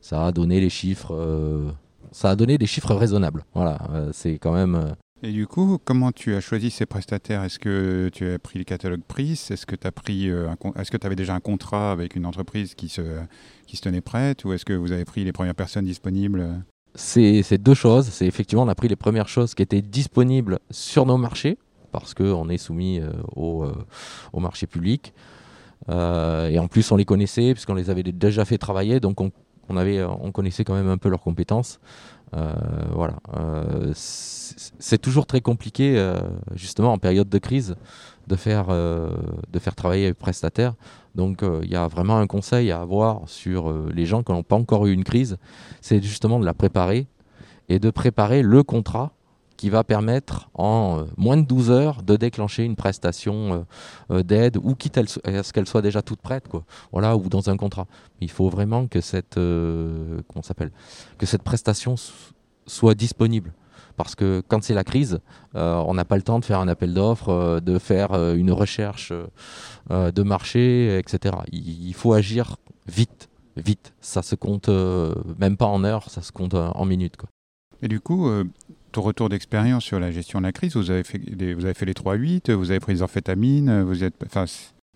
ça 0.00 0.26
a 0.26 0.32
donné 0.32 0.60
les 0.60 0.70
chiffres. 0.70 1.16
ça 2.10 2.30
a 2.30 2.36
donné 2.36 2.58
des 2.58 2.66
chiffres 2.66 2.94
raisonnables. 2.94 3.44
Voilà. 3.54 3.78
c'est 4.12 4.38
quand 4.38 4.52
même. 4.52 4.94
Et 5.24 5.30
du 5.30 5.46
coup, 5.46 5.78
comment 5.84 6.10
tu 6.10 6.34
as 6.34 6.40
choisi 6.40 6.70
ces 6.70 6.84
prestataires? 6.84 7.44
Est-ce 7.44 7.60
que 7.60 8.10
tu 8.12 8.28
as 8.28 8.40
pris 8.40 8.58
le 8.58 8.64
catalogue 8.64 9.02
PRIS 9.06 9.50
Est-ce 9.50 9.66
que 9.66 9.76
tu 9.76 9.86
as 9.86 9.92
pris 9.92 10.28
euh, 10.28 10.48
est-ce 10.76 10.90
que 10.90 10.96
tu 10.96 11.06
avais 11.06 11.14
déjà 11.14 11.32
un 11.32 11.40
contrat 11.40 11.92
avec 11.92 12.16
une 12.16 12.26
entreprise 12.26 12.74
qui 12.74 12.88
se 12.88 13.02
qui 13.68 13.76
se 13.76 13.82
tenait 13.82 14.00
prête? 14.00 14.44
Ou 14.44 14.52
est-ce 14.52 14.64
que 14.64 14.72
vous 14.72 14.90
avez 14.90 15.04
pris 15.04 15.22
les 15.22 15.30
premières 15.30 15.54
personnes 15.54 15.84
disponibles? 15.84 16.64
C'est, 16.96 17.56
deux 17.58 17.74
choses. 17.74 18.08
C'est 18.08 18.26
effectivement 18.26 18.64
on 18.64 18.68
a 18.68 18.74
pris 18.74 18.88
les 18.88 18.96
premières 18.96 19.28
choses 19.28 19.54
qui 19.54 19.62
étaient 19.62 19.80
disponibles 19.80 20.58
sur 20.72 21.06
nos 21.06 21.16
marchés 21.16 21.56
parce 21.92 22.14
qu'on 22.14 22.48
est 22.48 22.58
soumis 22.58 22.98
euh, 22.98 23.12
au, 23.36 23.62
euh, 23.62 23.72
au, 24.32 24.40
marché 24.40 24.66
public. 24.66 25.12
et 25.88 26.58
en 26.58 26.66
plus, 26.68 26.90
on 26.90 26.96
les 26.96 27.04
connaissait 27.04 27.52
puisqu'on 27.52 27.74
les 27.74 27.90
avait 27.90 28.02
déjà 28.02 28.44
fait 28.44 28.58
travailler, 28.58 28.98
donc 28.98 29.20
on, 29.20 29.30
on, 29.68 29.76
avait, 29.76 30.02
on 30.02 30.32
connaissait 30.32 30.64
quand 30.64 30.74
même 30.74 30.88
un 30.88 30.98
peu 30.98 31.10
leurs 31.10 31.22
compétences. 31.22 31.78
Voilà 32.32 33.16
c'est 33.94 35.00
toujours 35.00 35.26
très 35.26 35.40
compliqué, 35.40 35.98
euh, 35.98 36.20
justement 36.54 36.92
en 36.92 36.98
période 36.98 37.28
de 37.28 37.38
crise, 37.38 37.76
de 38.26 38.36
faire, 38.36 38.66
euh, 38.68 39.14
de 39.50 39.58
faire 39.58 39.74
travailler 39.74 40.06
les 40.06 40.14
prestataires. 40.14 40.74
Donc 41.14 41.42
euh, 41.42 41.60
il 41.62 41.70
y 41.70 41.76
a 41.76 41.86
vraiment 41.88 42.18
un 42.18 42.26
conseil 42.26 42.70
à 42.70 42.80
avoir 42.80 43.28
sur 43.28 43.72
les 43.88 44.06
gens 44.06 44.22
qui 44.22 44.32
n'ont 44.32 44.42
pas 44.42 44.56
encore 44.56 44.86
eu 44.86 44.92
une 44.92 45.04
crise, 45.04 45.38
c'est 45.80 46.02
justement 46.02 46.38
de 46.38 46.44
la 46.44 46.54
préparer 46.54 47.06
et 47.68 47.78
de 47.78 47.90
préparer 47.90 48.42
le 48.42 48.62
contrat 48.62 49.12
qui 49.62 49.70
va 49.70 49.84
permettre 49.84 50.50
en 50.54 51.04
moins 51.16 51.36
de 51.36 51.42
12 51.42 51.70
heures 51.70 52.02
de 52.02 52.16
déclencher 52.16 52.64
une 52.64 52.74
prestation 52.74 53.64
d'aide 54.10 54.56
ou 54.60 54.74
quitte 54.74 54.98
à 54.98 55.06
ce 55.06 55.52
qu'elle 55.52 55.68
soit 55.68 55.82
déjà 55.82 56.02
toute 56.02 56.20
prête 56.20 56.48
quoi. 56.48 56.64
Voilà 56.90 57.16
ou 57.16 57.28
dans 57.28 57.48
un 57.48 57.56
contrat. 57.56 57.86
Il 58.20 58.28
faut 58.28 58.48
vraiment 58.48 58.88
que 58.88 59.00
cette 59.00 59.36
comment 59.36 60.42
s'appelle? 60.42 60.72
Que 61.16 61.26
cette 61.26 61.44
prestation 61.44 61.94
soit 62.66 62.94
disponible 62.94 63.52
parce 63.96 64.14
que 64.14 64.42
quand 64.48 64.62
c'est 64.62 64.74
la 64.74 64.84
crise, 64.84 65.20
euh, 65.54 65.76
on 65.86 65.94
n'a 65.94 66.04
pas 66.04 66.16
le 66.16 66.22
temps 66.22 66.38
de 66.40 66.44
faire 66.44 66.60
un 66.60 66.68
appel 66.68 66.94
d'offres, 66.94 67.28
euh, 67.28 67.60
de 67.60 67.78
faire 67.78 68.12
euh, 68.12 68.34
une 68.34 68.50
recherche 68.50 69.12
de 69.90 70.22
marché, 70.22 70.98
etc. 70.98 71.36
Il, 71.52 71.92
faut 71.94 72.12
agir 72.12 72.56
vite, 72.86 73.28
vite. 73.56 73.92
Ça 74.00 74.22
se 74.22 74.34
compte 74.34 74.70
même 75.38 75.56
pas 75.56 75.66
en 75.66 75.84
heures, 75.84 76.08
ça 76.08 76.22
se 76.22 76.32
compte 76.32 76.54
en 76.54 76.84
minutes. 76.84 77.16
Quoi. 77.16 77.28
Et 77.82 77.88
du 77.88 78.00
coup, 78.00 78.30
ton 78.92 79.02
retour 79.02 79.28
d'expérience 79.28 79.84
sur 79.84 79.98
la 79.98 80.10
gestion 80.10 80.40
de 80.40 80.44
la 80.44 80.52
crise, 80.52 80.76
vous 80.76 80.90
avez 80.90 81.04
fait, 81.04 81.18
vous 81.54 81.64
avez 81.64 81.74
fait 81.74 81.86
les 81.86 81.94
3-8, 81.94 82.52
vous 82.52 82.70
avez 82.70 82.80
pris 82.80 82.94
des 82.94 83.02
amphétamines, 83.02 83.82
vous 83.82 84.04
êtes, 84.04 84.14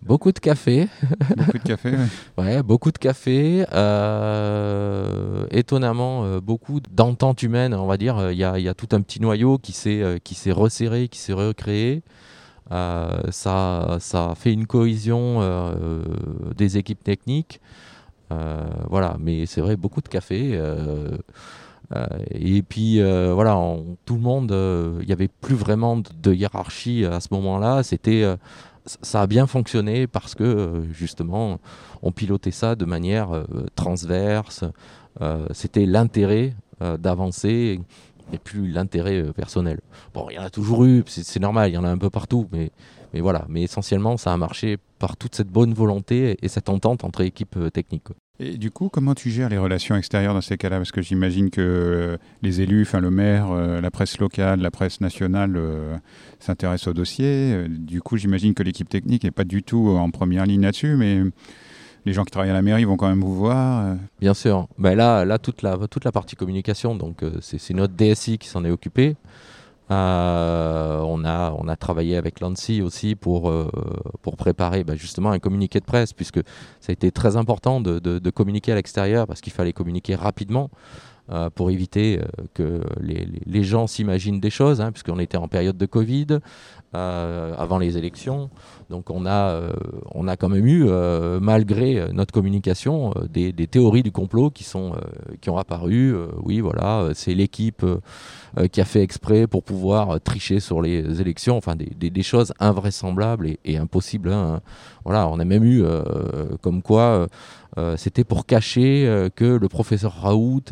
Beaucoup 0.03 0.31
de 0.31 0.39
café. 0.39 0.87
beaucoup 1.35 1.57
de 1.57 1.63
café, 1.63 1.93
ouais. 2.37 2.61
beaucoup 2.61 2.91
de 2.91 2.97
café. 2.97 3.65
Euh, 3.73 5.45
étonnamment, 5.49 6.23
euh, 6.23 6.39
beaucoup 6.39 6.79
d'entente 6.79 7.41
humaine, 7.41 7.73
on 7.73 7.87
va 7.87 7.97
dire. 7.97 8.31
Il 8.31 8.37
y 8.37 8.43
a, 8.43 8.59
y 8.59 8.69
a, 8.69 8.73
tout 8.73 8.89
un 8.91 9.01
petit 9.01 9.19
noyau 9.19 9.57
qui 9.57 9.71
s'est 9.71 10.01
euh, 10.01 10.19
resserré, 10.53 11.07
qui 11.07 11.17
s'est 11.19 11.33
recréé. 11.33 12.03
ça, 12.69 13.97
ça 13.99 14.33
fait 14.35 14.53
une 14.53 14.67
cohésion 14.67 15.41
des 16.55 16.77
équipes 16.77 17.03
techniques. 17.03 17.59
voilà, 18.29 19.17
mais 19.19 19.45
c'est 19.47 19.61
vrai, 19.61 19.75
beaucoup 19.75 20.01
de 20.01 20.09
café. 20.09 20.61
Et 22.31 22.61
puis 22.63 23.01
voilà, 23.01 23.77
tout 24.05 24.15
le 24.15 24.21
monde, 24.21 24.51
il 25.01 25.05
n'y 25.05 25.13
avait 25.13 25.27
plus 25.29 25.55
vraiment 25.55 25.97
de 25.97 26.33
hiérarchie 26.33 27.05
à 27.05 27.19
ce 27.19 27.29
moment-là. 27.31 27.83
C'était 27.83 28.25
ça 29.01 29.21
a 29.21 29.27
bien 29.27 29.47
fonctionné 29.47 30.07
parce 30.07 30.33
que 30.33 30.83
justement, 30.91 31.59
on 32.01 32.11
pilotait 32.11 32.51
ça 32.51 32.75
de 32.75 32.85
manière 32.85 33.43
transverse. 33.75 34.63
C'était 35.51 35.85
l'intérêt 35.85 36.55
d'avancer 36.79 37.79
et 38.31 38.37
plus 38.37 38.71
l'intérêt 38.71 39.23
personnel. 39.33 39.79
Bon, 40.13 40.27
il 40.29 40.35
y 40.35 40.39
en 40.39 40.43
a 40.43 40.49
toujours 40.49 40.85
eu, 40.85 41.03
c'est 41.07 41.39
normal, 41.39 41.69
il 41.71 41.73
y 41.73 41.77
en 41.77 41.83
a 41.83 41.89
un 41.89 41.97
peu 41.97 42.09
partout, 42.09 42.47
mais 42.51 42.71
voilà. 43.13 43.45
Mais 43.49 43.63
essentiellement, 43.63 44.17
ça 44.17 44.33
a 44.33 44.37
marché 44.37 44.77
par 44.99 45.17
toute 45.17 45.35
cette 45.35 45.49
bonne 45.49 45.73
volonté 45.73 46.37
et 46.41 46.47
cette 46.47 46.69
entente 46.69 47.03
entre 47.03 47.21
équipes 47.21 47.71
techniques. 47.73 48.07
Et 48.39 48.57
du 48.57 48.69
coup, 48.69 48.89
comment 48.89 49.15
tu 49.15 49.31
gères 49.31 49.49
les 49.49 49.57
relations 49.57 49.95
extérieures 49.95 50.35
dans 50.35 50.41
ces 50.41 50.57
cas-là? 50.57 50.77
Parce 50.77 50.91
que 50.91 51.01
j'imagine 51.01 51.49
que 51.49 51.61
euh, 51.61 52.17
les 52.43 52.61
élus, 52.61 52.83
enfin 52.83 52.99
le 52.99 53.09
maire, 53.09 53.47
euh, 53.51 53.81
la 53.81 53.89
presse 53.89 54.19
locale, 54.19 54.59
la 54.59 54.69
presse 54.69 55.01
nationale 55.01 55.55
euh, 55.57 55.97
s'intéressent 56.39 56.89
au 56.89 56.93
dossier. 56.93 57.65
Du 57.67 58.01
coup, 58.01 58.15
j'imagine 58.17 58.53
que 58.53 58.61
l'équipe 58.61 58.87
technique 58.87 59.23
n'est 59.23 59.31
pas 59.31 59.43
du 59.43 59.63
tout 59.63 59.89
en 59.89 60.11
première 60.11 60.45
ligne 60.45 60.61
là-dessus, 60.61 60.95
mais 60.97 61.21
les 62.05 62.13
gens 62.13 62.23
qui 62.25 62.31
travaillent 62.31 62.51
à 62.51 62.53
la 62.53 62.61
mairie 62.61 62.85
vont 62.85 62.95
quand 62.95 63.09
même 63.09 63.21
vous 63.21 63.35
voir. 63.35 63.97
Bien 64.21 64.35
sûr. 64.35 64.67
Ben 64.77 64.95
là, 64.95 65.25
là 65.25 65.39
toute, 65.39 65.63
la, 65.63 65.75
toute 65.89 66.05
la 66.05 66.11
partie 66.11 66.35
communication, 66.35 66.95
donc 66.95 67.23
c'est 67.41 67.73
notre 67.73 67.95
DSI 67.95 68.37
qui 68.37 68.47
s'en 68.47 68.63
est 68.63 68.71
occupé. 68.71 69.15
Euh, 69.89 70.99
on, 70.99 71.23
a, 71.23 71.51
on 71.57 71.67
a 71.67 71.75
travaillé 71.77 72.17
avec 72.17 72.41
l'ANSI 72.41 72.81
aussi 72.81 73.15
pour, 73.15 73.49
euh, 73.49 73.69
pour 74.21 74.35
préparer 74.35 74.83
bah, 74.83 74.95
justement 74.95 75.31
un 75.31 75.39
communiqué 75.39 75.79
de 75.79 75.85
presse, 75.85 76.13
puisque 76.13 76.39
ça 76.81 76.89
a 76.89 76.91
été 76.91 77.11
très 77.11 77.37
important 77.37 77.79
de, 77.79 77.99
de, 77.99 78.29
communiquer 78.29 78.73
à 78.73 78.75
l'extérieur, 78.75 79.27
parce 79.27 79.41
qu'il 79.41 79.53
fallait 79.53 79.73
communiquer 79.73 80.15
rapidement. 80.15 80.69
Euh, 81.29 81.49
pour 81.49 81.71
éviter 81.71 82.21
que 82.53 82.81
les, 83.01 83.63
gens 83.63 83.85
s'imaginent 83.85 84.39
des 84.39 84.49
choses, 84.49 84.79
hein, 84.79 84.93
puisqu'on 84.93 85.19
était 85.19 85.35
en 85.35 85.49
période 85.49 85.77
de 85.77 85.85
Covid, 85.85 86.39
avant 86.93 87.77
les 87.77 87.97
élections. 87.97 88.49
Donc 88.89 89.11
on 89.11 89.27
a, 89.27 89.69
on 90.15 90.27
a 90.27 90.35
quand 90.35 90.49
même 90.49 90.65
eu, 90.65 90.85
malgré 91.39 92.11
notre 92.11 92.33
communication, 92.33 93.13
des, 93.29 93.53
théories 93.67 94.01
du 94.01 94.11
complot 94.11 94.49
qui, 94.49 94.63
sont, 94.63 94.93
qui 95.41 95.51
ont 95.51 95.57
apparu. 95.57 96.15
oui, 96.43 96.59
voilà, 96.59 97.09
c'est 97.13 97.35
l'équipe 97.35 97.85
euh, 98.57 98.67
qui 98.67 98.81
a 98.81 98.85
fait 98.85 99.01
exprès 99.01 99.45
pour 99.45 99.61
pouvoir 99.61 100.09
euh, 100.09 100.19
tricher 100.19 100.59
sur 100.59 100.81
les 100.81 101.21
élections, 101.21 101.57
enfin 101.57 101.75
des, 101.75 102.23
choses 102.23 102.53
invraisemblables 102.59 103.49
et, 103.65 103.77
impossibles. 103.77 104.31
Hein. 104.31 104.61
Voilà, 105.03 105.27
on 105.27 105.37
a 105.39 105.45
même 105.45 105.63
eu 105.63 105.83
euh, 105.83 106.47
comme 106.61 106.81
quoi 106.81 107.27
c'était 107.95 108.23
pour 108.23 108.45
cacher 108.45 109.29
que 109.35 109.45
le 109.45 109.67
professeur 109.67 110.21
Raoult 110.21 110.63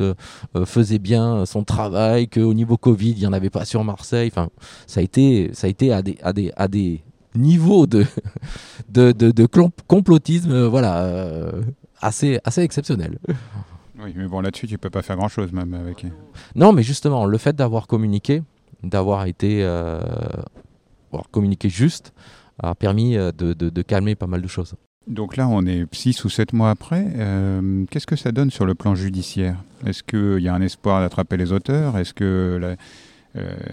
faisait 0.64 0.98
bien 0.98 1.46
son 1.46 1.64
travail, 1.64 2.28
qu'au 2.28 2.54
niveau 2.54 2.76
Covid, 2.76 3.12
il 3.12 3.18
n'y 3.18 3.26
en 3.26 3.32
avait 3.32 3.50
pas 3.50 3.64
sur 3.64 3.84
Marseille. 3.84 4.28
Enfin, 4.32 4.48
ça 4.86 5.00
a 5.00 5.02
été, 5.02 5.50
ça 5.52 5.66
a 5.66 5.70
été 5.70 5.92
à 5.92 6.02
des, 6.02 6.18
à 6.22 6.32
des, 6.32 6.52
à 6.56 6.68
des 6.68 7.02
niveaux 7.34 7.86
de, 7.86 8.04
de, 8.88 9.12
de, 9.12 9.46
complotisme 9.86 10.64
voilà, 10.66 11.52
assez, 12.00 12.40
assez 12.44 12.62
exceptionnels. 12.62 13.18
Oui, 13.98 14.12
mais 14.14 14.26
bon, 14.26 14.40
là-dessus, 14.40 14.66
tu 14.66 14.78
peux 14.78 14.90
pas 14.90 15.02
faire 15.02 15.16
grand-chose 15.16 15.52
même 15.52 15.72
avec. 15.74 16.06
Non, 16.54 16.72
mais 16.72 16.82
justement, 16.82 17.24
le 17.24 17.38
fait 17.38 17.56
d'avoir 17.56 17.86
communiqué, 17.86 18.42
d'avoir 18.82 19.26
été 19.26 19.62
euh, 19.62 20.00
communiqué 21.30 21.70
juste, 21.70 22.12
a 22.58 22.74
permis 22.74 23.16
euh, 23.16 23.32
de, 23.32 23.52
de, 23.54 23.82
calmer 23.82 24.14
pas 24.14 24.26
mal 24.26 24.42
de 24.42 24.48
choses. 24.48 24.74
Donc 25.06 25.36
là, 25.36 25.46
on 25.48 25.64
est 25.66 25.86
6 25.92 26.24
ou 26.24 26.28
7 26.28 26.52
mois 26.52 26.70
après. 26.70 27.06
Euh, 27.16 27.84
qu'est-ce 27.90 28.06
que 28.06 28.16
ça 28.16 28.32
donne 28.32 28.50
sur 28.50 28.66
le 28.66 28.74
plan 28.74 28.94
judiciaire? 28.94 29.56
Est-ce 29.86 30.02
qu'il 30.02 30.42
y 30.42 30.48
a 30.48 30.54
un 30.54 30.60
espoir 30.60 31.00
d'attraper 31.00 31.36
les 31.36 31.52
auteurs? 31.52 31.96
Est-ce 31.96 32.12
que 32.12 32.76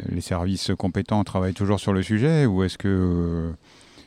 les 0.09 0.21
services 0.21 0.71
compétents 0.77 1.23
travaillent 1.23 1.53
toujours 1.53 1.79
sur 1.79 1.93
le 1.93 2.03
sujet? 2.03 2.45
Ou 2.45 2.63
est-ce 2.63 2.77
que 2.77 3.51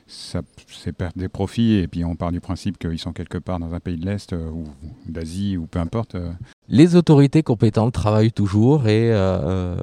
c'est 0.08 0.92
perdre 0.92 1.16
des 1.16 1.28
profits 1.28 1.74
et 1.74 1.88
puis 1.88 2.04
on 2.04 2.14
part 2.14 2.30
du 2.30 2.40
principe 2.40 2.78
qu'ils 2.78 2.98
sont 2.98 3.12
quelque 3.12 3.38
part 3.38 3.58
dans 3.58 3.74
un 3.74 3.80
pays 3.80 3.96
de 3.96 4.06
l'Est 4.06 4.32
euh, 4.32 4.50
ou 4.50 4.64
d'Asie 5.08 5.56
ou 5.56 5.66
peu 5.66 5.80
importe. 5.80 6.14
Euh. 6.14 6.30
Les 6.68 6.96
autorités 6.96 7.42
compétentes 7.42 7.92
travaillent 7.92 8.32
toujours 8.32 8.86
et 8.86 9.12
euh, 9.12 9.76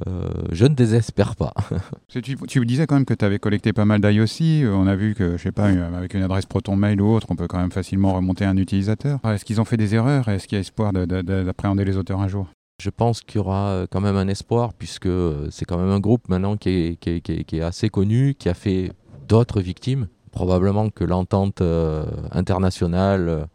je 0.52 0.64
ne 0.64 0.74
désespère 0.74 1.36
pas. 1.36 1.52
tu, 2.08 2.36
tu 2.36 2.66
disais 2.66 2.86
quand 2.86 2.94
même 2.94 3.04
que 3.04 3.14
tu 3.14 3.24
avais 3.24 3.38
collecté 3.38 3.72
pas 3.72 3.84
mal 3.84 4.00
d'IOC. 4.00 4.66
On 4.70 4.86
a 4.86 4.96
vu 4.96 5.14
que, 5.14 5.36
je 5.36 5.42
sais 5.42 5.52
pas, 5.52 5.68
avec 5.68 6.14
une 6.14 6.22
adresse 6.22 6.46
Proton 6.46 6.76
Mail 6.76 7.00
ou 7.00 7.14
autre, 7.14 7.26
on 7.30 7.36
peut 7.36 7.46
quand 7.46 7.58
même 7.58 7.72
facilement 7.72 8.14
remonter 8.14 8.44
un 8.44 8.56
utilisateur. 8.56 9.18
Est-ce 9.24 9.44
qu'ils 9.44 9.60
ont 9.60 9.64
fait 9.64 9.78
des 9.78 9.94
erreurs 9.94 10.28
Est-ce 10.28 10.46
qu'il 10.46 10.56
y 10.56 10.58
a 10.58 10.60
espoir 10.60 10.92
d'appréhender 10.92 11.84
les 11.84 11.96
auteurs 11.96 12.20
un 12.20 12.28
jour? 12.28 12.48
Je 12.82 12.90
pense 12.90 13.22
qu'il 13.22 13.36
y 13.36 13.38
aura 13.38 13.86
quand 13.90 14.00
même 14.00 14.16
un 14.16 14.28
espoir 14.28 14.74
puisque 14.74 15.08
c'est 15.50 15.64
quand 15.64 15.78
même 15.78 15.90
un 15.90 16.00
groupe 16.00 16.28
maintenant 16.28 16.56
qui 16.56 16.68
est, 16.68 17.20
qui 17.20 17.56
est 17.56 17.62
assez 17.62 17.88
connu, 17.88 18.34
qui 18.34 18.48
a 18.48 18.54
fait 18.54 18.92
d'autres 19.26 19.60
victimes 19.60 20.08
probablement 20.34 20.90
que 20.90 21.04
l'entente 21.04 21.60
euh, 21.60 22.04
internationale 22.32 23.46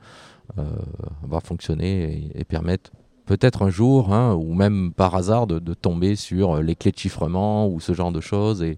euh, 0.57 0.63
va 1.23 1.41
fonctionner 1.41 2.31
et, 2.33 2.43
permettre 2.45 2.91
peut-être 3.25 3.61
un 3.61 3.69
jour, 3.69 4.13
hein, 4.13 4.33
ou 4.33 4.53
même 4.53 4.93
par 4.93 5.13
hasard, 5.13 5.45
de, 5.45 5.73
tomber 5.73 6.15
sur 6.15 6.61
les 6.61 6.75
clés 6.75 6.91
de 6.91 6.97
chiffrement 6.97 7.67
ou 7.67 7.79
ce 7.79 7.93
genre 7.93 8.11
de 8.11 8.21
choses 8.21 8.63
et, 8.63 8.77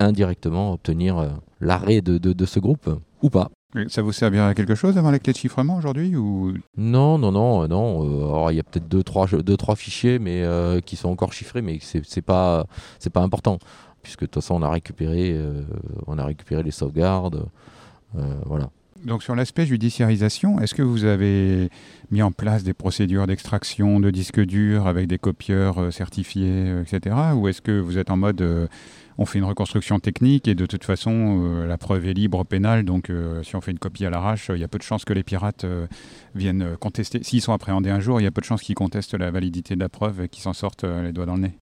indirectement 0.00 0.72
obtenir 0.72 1.18
euh, 1.18 1.28
l'arrêt 1.60 2.00
de, 2.00 2.44
ce 2.46 2.58
groupe, 2.58 2.90
ou 3.22 3.30
pas. 3.30 3.50
Ça 3.88 4.02
vous 4.02 4.12
servira 4.12 4.48
à 4.48 4.54
quelque 4.54 4.76
chose 4.76 4.96
avant 4.96 5.10
les 5.10 5.18
clés 5.18 5.32
de 5.32 5.38
chiffrement 5.38 5.76
aujourd'hui 5.76 6.14
ou... 6.16 6.54
Non, 6.76 7.18
non, 7.18 7.32
non, 7.32 7.66
non. 7.66 8.02
alors 8.02 8.52
il 8.52 8.56
y 8.56 8.60
a 8.60 8.62
peut-être 8.62 8.88
deux 8.88 9.02
trois, 9.02 9.26
deux, 9.26 9.56
trois 9.56 9.74
fichiers 9.74 10.20
mais, 10.20 10.44
qui 10.86 10.94
sont 10.94 11.08
encore 11.08 11.32
chiffrés, 11.32 11.60
mais 11.60 11.78
c'est 11.80 12.22
pas, 12.22 12.66
pas 13.12 13.20
important 13.20 13.58
puisque 14.04 14.20
de 14.20 14.26
toute 14.26 14.36
façon 14.36 14.54
on 14.54 14.62
a 14.62 14.70
récupéré, 14.70 15.32
euh, 15.32 15.62
on 16.06 16.18
a 16.18 16.24
récupéré 16.24 16.62
les 16.62 16.70
sauvegardes. 16.70 17.46
Euh, 18.16 18.34
voilà. 18.46 18.70
Donc 19.04 19.22
sur 19.22 19.34
l'aspect 19.34 19.66
judiciarisation, 19.66 20.60
est-ce 20.60 20.74
que 20.74 20.82
vous 20.82 21.04
avez 21.04 21.68
mis 22.10 22.22
en 22.22 22.30
place 22.30 22.62
des 22.62 22.72
procédures 22.72 23.26
d'extraction 23.26 23.98
de 23.98 24.10
disques 24.10 24.40
durs 24.40 24.86
avec 24.86 25.08
des 25.08 25.18
copieurs 25.18 25.78
euh, 25.78 25.90
certifiés, 25.90 26.72
etc. 26.80 27.16
Ou 27.34 27.48
est-ce 27.48 27.60
que 27.60 27.80
vous 27.80 27.98
êtes 27.98 28.10
en 28.10 28.16
mode 28.16 28.68
on 29.16 29.26
fait 29.26 29.38
une 29.38 29.44
reconstruction 29.44 30.00
technique 30.00 30.48
et 30.48 30.56
de 30.56 30.66
toute 30.66 30.82
façon 30.82 31.64
la 31.68 31.78
preuve 31.78 32.08
est 32.08 32.14
libre 32.14 32.42
pénale, 32.42 32.84
donc 32.84 33.12
si 33.44 33.54
on 33.54 33.60
fait 33.60 33.70
une 33.70 33.78
copie 33.78 34.04
à 34.04 34.10
l'arrache, 34.10 34.50
il 34.52 34.60
y 34.60 34.64
a 34.64 34.68
peu 34.68 34.76
de 34.76 34.82
chances 34.82 35.04
que 35.04 35.12
les 35.12 35.22
pirates 35.22 35.64
viennent 36.34 36.76
contester. 36.80 37.22
S'ils 37.22 37.40
sont 37.40 37.52
appréhendés 37.52 37.90
un 37.90 38.00
jour, 38.00 38.20
il 38.20 38.24
y 38.24 38.26
a 38.26 38.32
peu 38.32 38.40
de 38.40 38.46
chances 38.46 38.62
qu'ils 38.62 38.74
contestent 38.74 39.14
la 39.14 39.30
validité 39.30 39.76
de 39.76 39.80
la 39.80 39.88
preuve 39.88 40.22
et 40.22 40.28
qu'ils 40.28 40.42
s'en 40.42 40.52
sortent 40.52 40.82
les 40.82 41.12
doigts 41.12 41.26
dans 41.26 41.36
le 41.36 41.42
nez. 41.42 41.58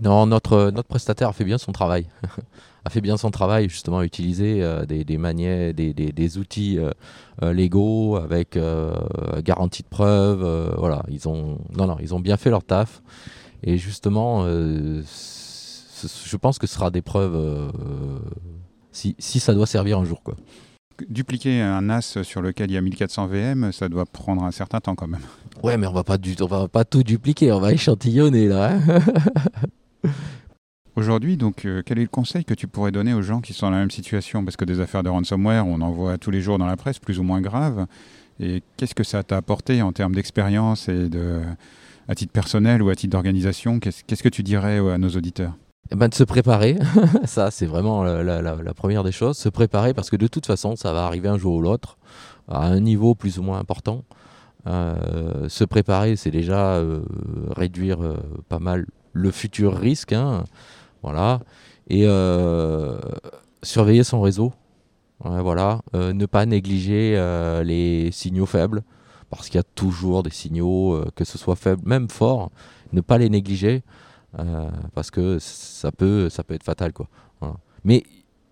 Non, 0.00 0.26
notre, 0.26 0.70
notre 0.70 0.88
prestataire 0.88 1.28
a 1.28 1.32
fait 1.32 1.44
bien 1.44 1.58
son 1.58 1.70
travail. 1.72 2.06
a 2.84 2.90
fait 2.90 3.00
bien 3.00 3.16
son 3.16 3.30
travail, 3.30 3.68
justement, 3.68 3.98
à 3.98 4.04
utiliser 4.04 4.62
euh, 4.62 4.84
des, 4.84 5.04
des, 5.04 5.18
manières, 5.18 5.72
des, 5.74 5.92
des, 5.92 6.38
outils 6.38 6.78
euh, 6.78 6.90
euh, 7.42 7.52
légaux 7.52 8.16
avec 8.16 8.58
garantie 9.44 9.82
de 9.82 9.88
preuve. 9.88 10.74
voilà, 10.78 11.02
ils 11.08 11.28
ont, 11.28 11.58
non, 11.76 11.86
non, 11.86 11.98
ils 12.00 12.14
ont 12.14 12.20
bien 12.20 12.36
fait 12.36 12.50
leur 12.50 12.64
taf. 12.64 13.02
Et 13.62 13.78
justement, 13.78 14.44
je 14.44 16.36
pense 16.36 16.58
que 16.58 16.66
ce 16.66 16.74
sera 16.74 16.90
des 16.90 17.02
preuves 17.02 17.70
si, 18.90 19.14
si, 19.18 19.38
ça 19.38 19.54
doit 19.54 19.66
servir 19.66 19.98
un 19.98 20.04
jour. 20.04 20.22
Quoi. 20.22 20.34
Dupliquer 21.08 21.60
un 21.60 21.82
NAS 21.82 22.18
sur 22.22 22.42
lequel 22.42 22.70
il 22.70 22.74
y 22.74 22.76
a 22.76 22.80
1400 22.80 23.28
VM, 23.28 23.72
ça 23.72 23.88
doit 23.88 24.04
prendre 24.04 24.42
un 24.42 24.50
certain 24.50 24.80
temps 24.80 24.96
quand 24.96 25.06
même. 25.06 25.22
Ouais, 25.62 25.76
mais 25.76 25.86
on 25.86 25.92
va 25.92 26.02
pas, 26.02 26.18
du, 26.18 26.34
on 26.40 26.46
va 26.46 26.66
pas 26.66 26.84
tout 26.84 27.04
dupliquer, 27.04 27.52
on 27.52 27.60
va 27.60 27.72
échantillonner 27.72 28.48
là. 28.48 28.72
Hein. 28.72 28.98
Aujourd'hui, 30.96 31.38
donc, 31.38 31.64
euh, 31.64 31.82
quel 31.84 31.98
est 31.98 32.02
le 32.02 32.08
conseil 32.08 32.44
que 32.44 32.52
tu 32.52 32.66
pourrais 32.66 32.92
donner 32.92 33.14
aux 33.14 33.22
gens 33.22 33.40
qui 33.40 33.54
sont 33.54 33.66
dans 33.66 33.72
la 33.72 33.78
même 33.78 33.90
situation? 33.90 34.44
Parce 34.44 34.56
que 34.56 34.66
des 34.66 34.80
affaires 34.80 35.02
de 35.02 35.08
ransomware, 35.08 35.66
on 35.66 35.80
en 35.80 35.90
voit 35.90 36.18
tous 36.18 36.30
les 36.30 36.42
jours 36.42 36.58
dans 36.58 36.66
la 36.66 36.76
presse, 36.76 36.98
plus 36.98 37.18
ou 37.18 37.22
moins 37.22 37.40
graves. 37.40 37.86
Et 38.40 38.62
qu'est-ce 38.76 38.94
que 38.94 39.04
ça 39.04 39.22
t'a 39.22 39.38
apporté 39.38 39.80
en 39.80 39.92
termes 39.92 40.14
d'expérience 40.14 40.88
et 40.88 41.08
à 42.08 42.14
titre 42.14 42.32
personnel 42.32 42.82
ou 42.82 42.90
à 42.90 42.94
titre 42.94 43.12
d'organisation? 43.12 43.78
Qu'est-ce 43.78 44.22
que 44.22 44.28
tu 44.28 44.42
dirais 44.42 44.78
à 44.78 44.98
nos 44.98 45.10
auditeurs? 45.10 45.54
Eh 45.90 45.94
ben, 45.94 46.08
de 46.08 46.14
se 46.14 46.24
préparer, 46.24 46.78
ça 47.24 47.50
c'est 47.50 47.66
vraiment 47.66 48.02
la, 48.02 48.74
première 48.74 49.04
des 49.04 49.12
choses, 49.12 49.36
se 49.36 49.48
préparer 49.48 49.92
parce 49.92 50.08
que 50.10 50.16
de 50.16 50.26
toute 50.26 50.46
façon 50.46 50.74
ça 50.74 50.92
va 50.92 51.04
arriver 51.04 51.28
un 51.28 51.36
jour 51.36 51.56
ou 51.56 51.60
l'autre 51.60 51.98
à 52.48 52.66
un 52.66 52.80
niveau 52.80 53.14
plus 53.14 53.38
ou 53.38 53.42
moins 53.42 53.58
important. 53.58 54.02
Euh, 54.66 55.48
se 55.48 55.64
préparer 55.64 56.16
c'est 56.16 56.30
déjà 56.30 56.76
euh, 56.76 57.02
réduire 57.50 57.98
pas 58.48 58.60
mal 58.60 58.86
le 59.12 59.30
futur 59.30 59.76
risque. 59.76 60.12
Hein, 60.12 60.44
voilà. 61.02 61.40
Et 61.88 62.04
euh, 62.06 62.98
surveiller 63.62 64.04
son 64.04 64.20
réseau. 64.20 64.52
voilà. 65.20 65.82
Euh, 65.94 66.12
ne 66.12 66.26
pas 66.26 66.46
négliger 66.46 67.14
euh, 67.16 67.62
les 67.62 68.10
signaux 68.12 68.46
faibles. 68.46 68.82
Parce 69.30 69.46
qu'il 69.46 69.56
y 69.56 69.60
a 69.60 69.66
toujours 69.74 70.22
des 70.22 70.30
signaux, 70.30 71.02
que 71.16 71.24
ce 71.24 71.38
soit 71.38 71.56
faibles, 71.56 71.82
même 71.86 72.10
forts. 72.10 72.50
Ne 72.92 73.00
pas 73.00 73.16
les 73.16 73.30
négliger. 73.30 73.82
parce 74.94 75.10
que 75.10 75.38
ça 75.38 75.90
peut, 75.90 76.28
ça 76.28 76.44
peut 76.44 76.52
être 76.52 76.64
fatal. 76.64 76.92
Quoi. 76.92 77.08
Mais 77.82 78.02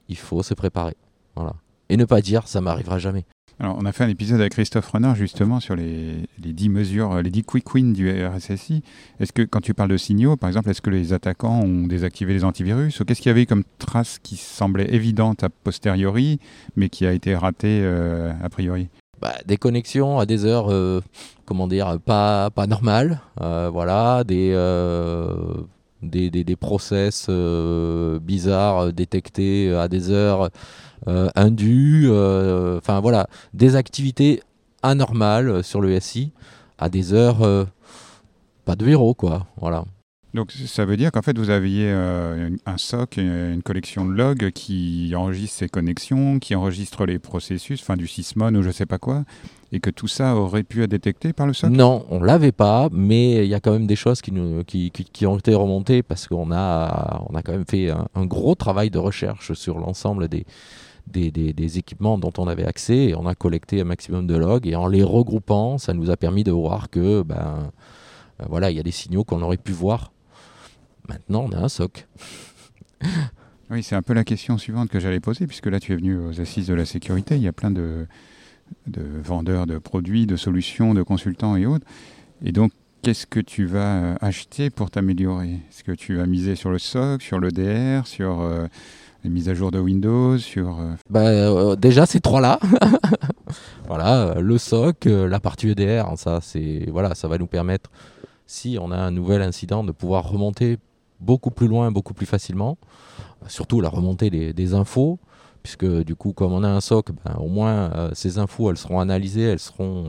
il 0.09 0.17
faut 0.17 0.43
se 0.43 0.55
préparer. 0.55 0.97
Voilà. 1.37 1.53
Et 1.91 1.99
ne 1.99 2.07
pas 2.07 2.23
dire 2.23 2.49
ça 2.49 2.63
m'arrivera 2.63 2.99
jamais. 2.99 3.27
Alors, 3.63 3.77
on 3.79 3.85
a 3.85 3.93
fait 3.93 4.05
un 4.05 4.09
épisode 4.09 4.41
avec 4.41 4.53
Christophe 4.53 4.89
Renard 4.89 5.17
justement 5.17 5.61
sur 5.61 5.77
les, 5.77 6.27
les 6.43 6.55
10 6.55 6.71
mesures, 6.71 7.21
les 7.21 7.29
10 7.29 7.43
quick 7.45 7.75
wins 7.75 7.93
du 7.93 8.11
RSSI. 8.11 8.83
Est-ce 9.21 9.35
que 9.35 9.43
quand 9.43 9.61
tu 9.61 9.75
parles 9.75 9.91
de 9.91 9.99
signaux, 9.99 10.37
par 10.37 10.49
exemple, 10.49 10.71
est-ce 10.71 10.81
que 10.81 10.89
les 10.89 11.13
attaquants 11.13 11.61
ont 11.61 11.87
désactivé 11.87 12.33
les 12.33 12.45
antivirus 12.45 12.99
ou 12.99 13.05
qu'est-ce 13.05 13.21
qu'il 13.21 13.29
y 13.29 13.33
avait 13.33 13.45
comme 13.45 13.65
trace 13.77 14.19
qui 14.19 14.37
semblait 14.37 14.95
évidente 14.95 15.45
a 15.45 15.51
posteriori, 15.51 16.41
mais 16.75 16.89
qui 16.89 17.05
a 17.05 17.13
été 17.13 17.37
ratée 17.37 17.81
euh, 17.83 18.33
a 18.43 18.49
priori? 18.49 18.89
Bah, 19.21 19.35
des 19.45 19.59
connexions 19.59 20.19
à 20.19 20.25
des 20.25 20.47
heures, 20.47 20.73
euh, 20.73 21.03
comment 21.45 21.69
dire, 21.69 21.99
pas, 22.01 22.49
pas 22.49 22.67
normales, 22.67 23.21
euh, 23.43 23.69
voilà, 23.71 24.25
des, 24.25 24.53
des, 26.01 26.31
des, 26.31 26.45
des, 26.45 26.57
process 26.57 27.29
bizarres 28.23 28.95
détectés 28.95 29.75
à 29.75 29.87
des 29.87 30.09
heures 30.09 30.49
euh, 31.09 31.29
indues, 31.35 32.09
euh, 32.11 32.77
enfin 32.77 33.01
voilà, 33.01 33.27
des 33.55 33.75
activités 33.75 34.43
anormales 34.83 35.65
sur 35.65 35.81
le 35.81 35.99
SI 35.99 36.33
à 36.79 36.91
des 36.91 37.15
heures 37.15 37.43
euh, 37.43 37.65
pas 38.67 38.77
de 38.77 38.87
héros, 38.87 39.15
quoi. 39.15 39.47
Voilà. 39.57 39.85
Donc 40.35 40.53
ça 40.53 40.85
veut 40.85 40.97
dire 40.97 41.11
qu'en 41.11 41.23
fait 41.23 41.37
vous 41.37 41.51
aviez 41.51 41.91
un 41.91 42.77
SOC, 42.77 43.17
une 43.17 43.63
collection 43.65 44.05
de 44.05 44.13
logs 44.13 44.51
qui 44.53 45.13
enregistre 45.17 45.59
ces 45.59 45.69
connexions, 45.69 46.39
qui 46.39 46.55
enregistre 46.55 47.05
les 47.05 47.19
processus, 47.19 47.81
enfin 47.83 47.97
du 47.97 48.07
sysmon 48.07 48.55
ou 48.55 48.63
je 48.63 48.71
sais 48.71 48.87
pas 48.87 48.99
quoi, 48.99 49.25
et 49.73 49.81
que 49.81 49.91
tout 49.91 50.07
ça 50.07 50.37
aurait 50.37 50.63
pu 50.63 50.85
être 50.85 50.91
détecté 50.91 51.33
par 51.33 51.49
le 51.49 51.53
SOC 51.53 51.71
Non, 51.71 52.07
on 52.11 52.23
l'avait 52.23 52.53
pas, 52.53 52.89
mais 52.93 53.45
il 53.45 53.49
y 53.49 53.55
a 53.55 53.61
quand 53.61 53.73
même 53.73 53.89
des 53.89 53.97
choses 53.97 54.21
qui, 54.21 54.31
nous, 54.31 54.63
qui, 54.63 54.93
qui, 54.93 55.27
ont 55.27 55.37
été 55.37 55.53
remontées 55.53 56.05
parce 56.05 56.29
qu'on 56.29 56.53
a, 56.53 57.25
on 57.29 57.35
a 57.35 57.43
quand 57.43 57.53
même 57.53 57.67
fait 57.69 57.91
un 57.91 58.25
gros 58.25 58.55
travail 58.55 58.91
de 58.91 58.99
recherche 58.99 59.55
sur 59.55 59.81
l'ensemble 59.81 60.29
des, 60.29 60.47
des, 61.11 61.79
équipements 61.79 62.19
dont 62.19 62.33
on 62.39 62.49
avait 62.49 62.65
accès 62.65 62.97
et 62.97 63.15
on 63.15 63.27
a 63.27 63.35
collecté 63.35 63.81
un 63.81 63.85
maximum 63.85 64.27
de 64.27 64.37
logs 64.37 64.67
et 64.67 64.77
en 64.77 64.87
les 64.87 65.03
regroupant, 65.03 65.79
ça 65.79 65.93
nous 65.93 66.11
a 66.11 66.17
permis 66.17 66.45
de 66.45 66.53
voir 66.53 66.91
que 66.91 67.23
ben 67.23 67.71
euh, 68.41 68.45
voilà, 68.49 68.71
il 68.71 68.77
y 68.77 68.81
a 68.81 68.83
des 68.83 68.91
signaux 68.91 69.25
qu'on 69.25 69.43
aurait 69.43 69.57
pu 69.57 69.73
voir. 69.73 70.13
Maintenant, 71.09 71.47
on 71.49 71.53
a 71.53 71.59
un 71.59 71.69
SOC. 71.69 72.07
oui, 73.71 73.83
c'est 73.83 73.97
un 73.97 74.03
peu 74.03 74.15
la 74.15 74.25
question 74.25 74.59
suivante 74.59 74.89
que 74.89 75.01
j'allais 75.01 75.21
poser 75.21 75.47
puisque 75.47 75.67
là 75.67 75.81
tu 75.81 75.93
es 75.93 75.97
venu 75.97 76.19
aux 76.19 76.41
assises 76.41 76.67
de 76.67 76.75
la 76.75 76.85
sécurité, 76.85 77.37
il 77.37 77.43
y 77.43 77.49
a 77.49 77.53
plein 77.53 77.71
de, 77.71 78.07
de 78.87 79.03
vendeurs 79.23 79.67
de 79.67 79.79
produits, 79.79 80.27
de 80.27 80.37
solutions, 80.37 80.95
de 80.95 81.03
consultants 81.03 81.57
et 81.57 81.67
autres. 81.67 81.87
Et 82.43 82.53
donc 82.53 82.73
Qu'est-ce 83.03 83.27
que 83.27 83.41
tu 83.41 83.65
vas 83.65 84.03
euh, 84.03 84.15
acheter 84.21 84.69
pour 84.69 84.91
t'améliorer? 84.91 85.53
Est-ce 85.71 85.85
que 85.85 85.93
tu 85.93 86.17
vas 86.17 86.27
miser 86.27 86.55
sur 86.55 86.71
le 86.71 86.79
SOC, 86.79 87.23
sur 87.23 87.39
le 87.39 87.51
DR, 87.51 88.07
sur 88.07 88.43
euh, 88.43 88.67
les 89.25 89.31
mises 89.31 89.49
à 89.49 89.55
jour 89.55 89.71
de 89.71 89.79
Windows, 89.79 90.39
sur... 90.39 90.79
Bah, 91.09 91.77
déjà, 91.77 92.07
ces 92.07 92.21
trois-là. 92.21 92.59
voilà, 93.87 94.23
euh, 94.23 94.41
le 94.41 94.57
SOC, 94.57 95.05
la 95.05 95.41
partie 95.41 95.69
EDR, 95.69 96.07
hein, 96.09 96.17
ça, 96.17 96.41
voilà, 96.89 97.15
ça 97.15 97.29
va 97.29 97.39
nous 97.39 97.47
permettre, 97.47 97.91
si 98.47 98.79
on 98.81 98.91
a 98.91 98.97
un 98.97 99.11
nouvel 99.11 99.43
incident, 99.43 99.85
de 99.85 99.93
pouvoir 99.93 100.29
remonter 100.29 100.79
beaucoup 101.21 101.51
plus 101.51 101.69
loin, 101.69 101.91
beaucoup 101.91 102.15
plus 102.15 102.27
facilement. 102.27 102.79
Surtout 103.47 103.81
la 103.81 103.89
remontée 103.89 104.31
des, 104.31 104.75
infos, 104.75 105.19
puisque 105.63 105.87
du 105.87 106.15
coup, 106.15 106.33
comme 106.33 106.53
on 106.53 106.63
a 106.63 106.69
un 106.69 106.81
SOC, 106.81 107.13
ben, 107.25 107.37
au 107.39 107.49
moins 107.49 108.11
ces 108.15 108.39
infos, 108.39 108.71
elles 108.71 108.77
seront 108.77 109.01
analysées, 109.01 109.43
elles 109.43 109.59
seront 109.59 110.07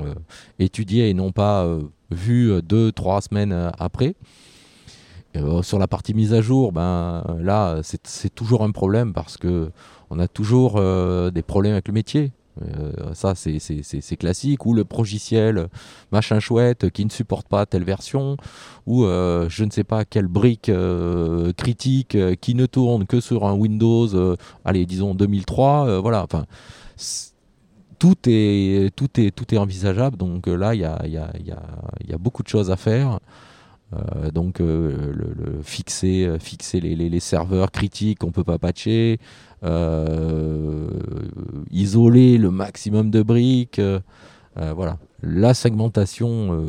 étudiées 0.60 1.10
et 1.10 1.13
non 1.13 1.32
pas 1.32 1.65
vues 2.12 2.62
deux, 2.62 2.91
trois 2.91 3.21
semaines 3.21 3.71
après. 3.80 4.15
Euh, 5.37 5.61
sur 5.61 5.79
la 5.79 5.87
partie 5.87 6.13
mise 6.13 6.33
à 6.33 6.41
jour, 6.41 6.71
ben, 6.71 7.23
là, 7.39 7.81
c'est 7.83 8.33
toujours 8.33 8.63
un 8.63 8.71
problème 8.71 9.13
parce 9.13 9.37
que 9.37 9.71
on 10.09 10.19
a 10.19 10.27
toujours 10.27 10.75
euh, 10.75 11.31
des 11.31 11.41
problèmes 11.41 11.73
avec 11.73 11.87
le 11.87 11.93
métier. 11.93 12.31
Euh, 12.61 13.13
ça, 13.13 13.33
c'est 13.33 14.17
classique. 14.17 14.65
Ou 14.65 14.73
le 14.73 14.83
progiciel, 14.83 15.69
machin 16.11 16.39
chouette, 16.39 16.89
qui 16.89 17.05
ne 17.05 17.09
supporte 17.09 17.47
pas 17.47 17.65
telle 17.65 17.85
version, 17.85 18.35
ou 18.85 19.05
je 19.05 19.63
ne 19.63 19.71
sais 19.71 19.85
pas 19.85 20.03
quelle 20.03 20.27
brique 20.27 20.69
critique 21.55 22.17
qui 22.41 22.55
ne 22.55 22.65
tourne 22.65 23.05
que 23.05 23.21
sur 23.21 23.45
un 23.45 23.53
Windows, 23.53 24.35
allez, 24.65 24.85
disons 24.85 25.15
2003. 25.15 26.01
voilà, 26.01 26.23
enfin 26.23 26.45
tout 27.99 28.17
est, 28.25 28.93
tout, 28.95 29.19
est, 29.19 29.29
tout 29.29 29.53
est 29.53 29.57
envisageable. 29.57 30.17
Donc 30.17 30.47
là, 30.47 30.75
il 30.75 30.81
y 30.81 30.83
a, 30.83 32.17
beaucoup 32.17 32.43
de 32.43 32.49
choses 32.49 32.69
à 32.69 32.75
faire. 32.75 33.19
Euh, 33.93 34.32
donc 34.32 34.62
euh, 34.62 35.62
fixer, 35.63 36.25
euh, 36.25 36.38
les, 36.73 36.95
les, 36.95 37.19
serveurs 37.19 37.71
critiques 37.71 38.19
qu'on 38.19 38.32
peut 38.32 38.43
pas 38.43 38.58
patcher, 38.58 39.19
isoler 41.71 42.38
le 42.38 42.51
maximum 42.51 43.10
de 43.12 43.21
briques, 43.21 43.82
voilà. 44.56 44.97
La 45.23 45.54
segmentation, 45.54 46.65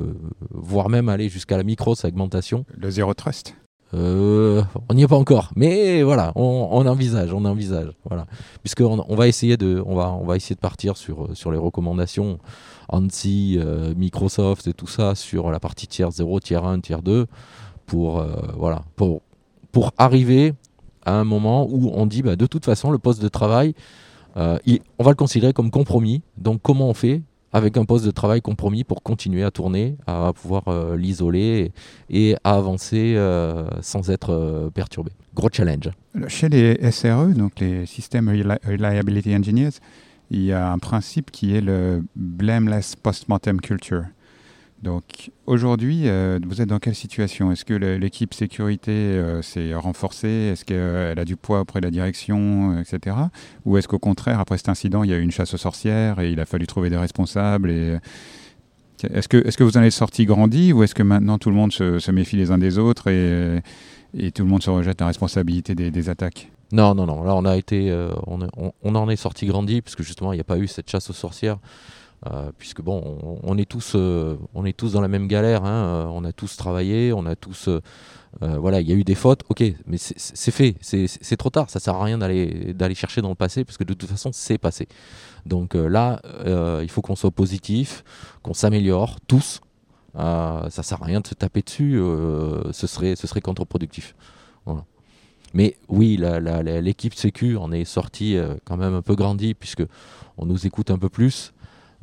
voire 0.50 0.90
même 0.90 1.08
aller 1.08 1.28
jusqu'à 1.28 1.56
la 1.56 1.62
micro-segmentation. 1.62 2.66
Le 2.76 2.90
zéro 2.90 3.14
trust 3.14 3.54
on 3.92 4.94
n'y 4.94 5.02
est 5.02 5.08
pas 5.08 5.16
encore, 5.16 5.50
mais 5.54 6.02
voilà, 6.02 6.32
on, 6.34 6.86
envisage, 6.86 7.32
on 7.32 7.44
envisage, 7.44 7.92
voilà, 8.06 8.26
puisqu'on 8.62 9.04
on 9.06 9.14
va 9.16 9.28
essayer 9.28 9.56
de, 9.56 9.82
on 9.86 9.94
va, 9.94 10.12
on 10.12 10.24
va 10.24 10.36
essayer 10.36 10.54
de 10.54 10.60
partir 10.60 10.96
sur 10.96 11.28
sur 11.36 11.52
les 11.52 11.58
recommandations 11.58 12.38
ANSI, 12.92 13.58
euh, 13.58 13.94
Microsoft 13.96 14.66
et 14.66 14.72
tout 14.72 14.86
ça 14.86 15.14
sur 15.14 15.50
la 15.50 15.58
partie 15.58 15.86
tiers 15.86 16.10
0, 16.10 16.40
tiers 16.40 16.64
1, 16.64 16.80
tiers 16.80 17.02
2 17.02 17.26
pour, 17.86 18.20
euh, 18.20 18.36
voilà, 18.56 18.82
pour, 18.96 19.22
pour 19.72 19.92
arriver 19.98 20.54
à 21.04 21.14
un 21.14 21.24
moment 21.24 21.66
où 21.68 21.90
on 21.94 22.06
dit 22.06 22.22
bah, 22.22 22.36
de 22.36 22.46
toute 22.46 22.64
façon 22.64 22.90
le 22.90 22.98
poste 22.98 23.22
de 23.22 23.28
travail, 23.28 23.74
euh, 24.36 24.58
on 24.98 25.04
va 25.04 25.10
le 25.10 25.16
considérer 25.16 25.52
comme 25.52 25.70
compromis. 25.70 26.22
Donc 26.36 26.60
comment 26.62 26.88
on 26.88 26.94
fait 26.94 27.22
avec 27.52 27.76
un 27.76 27.84
poste 27.84 28.04
de 28.04 28.10
travail 28.10 28.40
compromis 28.40 28.84
pour 28.84 29.02
continuer 29.02 29.42
à 29.42 29.50
tourner, 29.50 29.96
à 30.06 30.32
pouvoir 30.32 30.64
l'isoler 30.96 31.72
et, 32.08 32.36
à 32.44 32.54
avancer 32.54 33.16
sans 33.80 34.10
être 34.10 34.70
perturbé. 34.74 35.12
Gros 35.34 35.48
challenge. 35.52 35.90
Chez 36.28 36.48
les 36.48 36.90
SRE, 36.90 37.34
donc 37.34 37.60
les 37.60 37.86
System 37.86 38.28
Reliability 38.28 39.34
Engineers, 39.34 39.78
il 40.30 40.44
y 40.44 40.52
a 40.52 40.72
un 40.72 40.78
principe 40.78 41.30
qui 41.30 41.54
est 41.54 41.60
le 41.60 42.04
blameless 42.16 42.96
post-mortem 42.96 43.60
culture. 43.60 44.04
Donc 44.82 45.30
aujourd'hui, 45.46 46.08
euh, 46.08 46.40
vous 46.44 46.60
êtes 46.60 46.68
dans 46.68 46.80
quelle 46.80 46.94
situation? 46.94 47.52
Est-ce 47.52 47.64
que 47.64 47.74
l'équipe 47.74 48.34
sécurité 48.34 48.90
euh, 48.90 49.40
s'est 49.40 49.74
renforcée? 49.74 50.50
Est-ce 50.52 50.64
qu'elle 50.64 51.18
a 51.18 51.24
du 51.24 51.36
poids 51.36 51.60
auprès 51.60 51.80
de 51.80 51.86
la 51.86 51.90
direction, 51.90 52.72
euh, 52.72 52.80
etc. 52.80 53.16
Ou 53.64 53.76
est-ce 53.76 53.86
qu'au 53.86 54.00
contraire, 54.00 54.40
après 54.40 54.58
cet 54.58 54.68
incident, 54.68 55.04
il 55.04 55.10
y 55.10 55.14
a 55.14 55.18
eu 55.18 55.22
une 55.22 55.30
chasse 55.30 55.54
aux 55.54 55.58
sorcières 55.58 56.18
et 56.18 56.32
il 56.32 56.40
a 56.40 56.46
fallu 56.46 56.66
trouver 56.66 56.90
des 56.90 56.96
responsables. 56.96 57.70
Est-ce 57.70 59.28
que, 59.28 59.36
est 59.36 59.56
que 59.56 59.64
vous 59.64 59.76
en 59.76 59.82
êtes 59.82 59.92
sorti 59.92 60.26
grandi 60.26 60.72
ou 60.72 60.82
est-ce 60.82 60.94
que 60.94 61.02
maintenant 61.02 61.38
tout 61.38 61.50
le 61.50 61.56
monde 61.56 61.72
se, 61.72 62.10
méfie 62.10 62.36
les 62.36 62.50
uns 62.50 62.58
des 62.58 62.78
autres 62.78 63.08
et, 63.08 63.62
tout 64.32 64.42
le 64.42 64.48
monde 64.48 64.62
se 64.62 64.70
rejette 64.70 65.00
la 65.00 65.06
responsabilité 65.06 65.74
des 65.74 66.08
attaques? 66.08 66.50
Non, 66.72 66.94
non, 66.94 67.04
non. 67.04 67.22
Là, 67.22 67.36
on 67.36 67.44
a 67.44 67.56
été, 67.56 67.90
euh, 67.90 68.10
on, 68.26 68.94
en 68.94 69.08
est 69.10 69.16
sorti 69.16 69.46
grandi 69.46 69.82
puisque 69.82 70.02
justement, 70.02 70.32
il 70.32 70.36
n'y 70.36 70.40
a 70.40 70.44
pas 70.44 70.56
eu 70.56 70.66
cette 70.66 70.90
chasse 70.90 71.10
aux 71.10 71.14
sorcières. 71.14 71.58
Euh, 72.30 72.52
puisque 72.56 72.82
bon, 72.82 73.40
on, 73.42 73.58
est 73.58 73.68
tous, 73.68 73.94
euh, 73.96 74.36
on 74.54 74.64
est 74.64 74.76
tous 74.76 74.92
dans 74.92 75.00
la 75.00 75.08
même 75.08 75.26
galère. 75.26 75.64
Hein, 75.64 76.08
on 76.12 76.24
a 76.24 76.32
tous 76.32 76.56
travaillé, 76.56 77.12
on 77.12 77.26
a 77.26 77.34
tous, 77.34 77.68
voilà, 78.40 78.80
il 78.80 78.88
y 78.88 78.92
a 78.92 78.94
eu 78.94 79.04
des 79.04 79.14
fautes. 79.14 79.42
Ok, 79.48 79.62
mais 79.86 79.96
c'est 79.98 80.50
fait, 80.50 80.76
c'est 80.80 81.36
trop 81.36 81.50
tard. 81.50 81.68
Ça 81.70 81.80
sert 81.80 81.94
à 81.94 82.04
rien 82.04 82.18
d'aller 82.18 82.94
chercher 82.94 83.22
dans 83.22 83.30
le 83.30 83.34
passé 83.34 83.64
parce 83.64 83.76
que 83.76 83.84
de 83.84 83.94
toute 83.94 84.08
façon, 84.08 84.30
c'est 84.32 84.58
passé. 84.58 84.88
Donc 85.46 85.74
là, 85.74 86.20
il 86.82 86.90
faut 86.90 87.02
qu'on 87.02 87.16
soit 87.16 87.32
positif, 87.32 88.04
qu'on 88.42 88.54
s'améliore 88.54 89.18
tous. 89.26 89.60
ça 90.14 90.70
sert 90.70 91.02
à 91.02 91.06
rien 91.06 91.20
de 91.20 91.26
se 91.26 91.34
taper 91.34 91.62
dessus. 91.62 92.00
ce 92.72 92.86
serait, 92.86 93.40
contre-productif. 93.40 94.14
Mais 95.54 95.76
oui, 95.88 96.18
l'équipe 96.18 97.14
Sécu 97.14 97.56
en 97.56 97.72
est 97.72 97.84
sortie 97.84 98.36
euh, 98.36 98.54
quand 98.64 98.76
même 98.76 98.94
un 98.94 99.02
peu 99.02 99.14
grandie, 99.14 99.54
puisque 99.54 99.84
on 100.38 100.46
nous 100.46 100.66
écoute 100.66 100.90
un 100.90 100.98
peu 100.98 101.08
plus. 101.08 101.52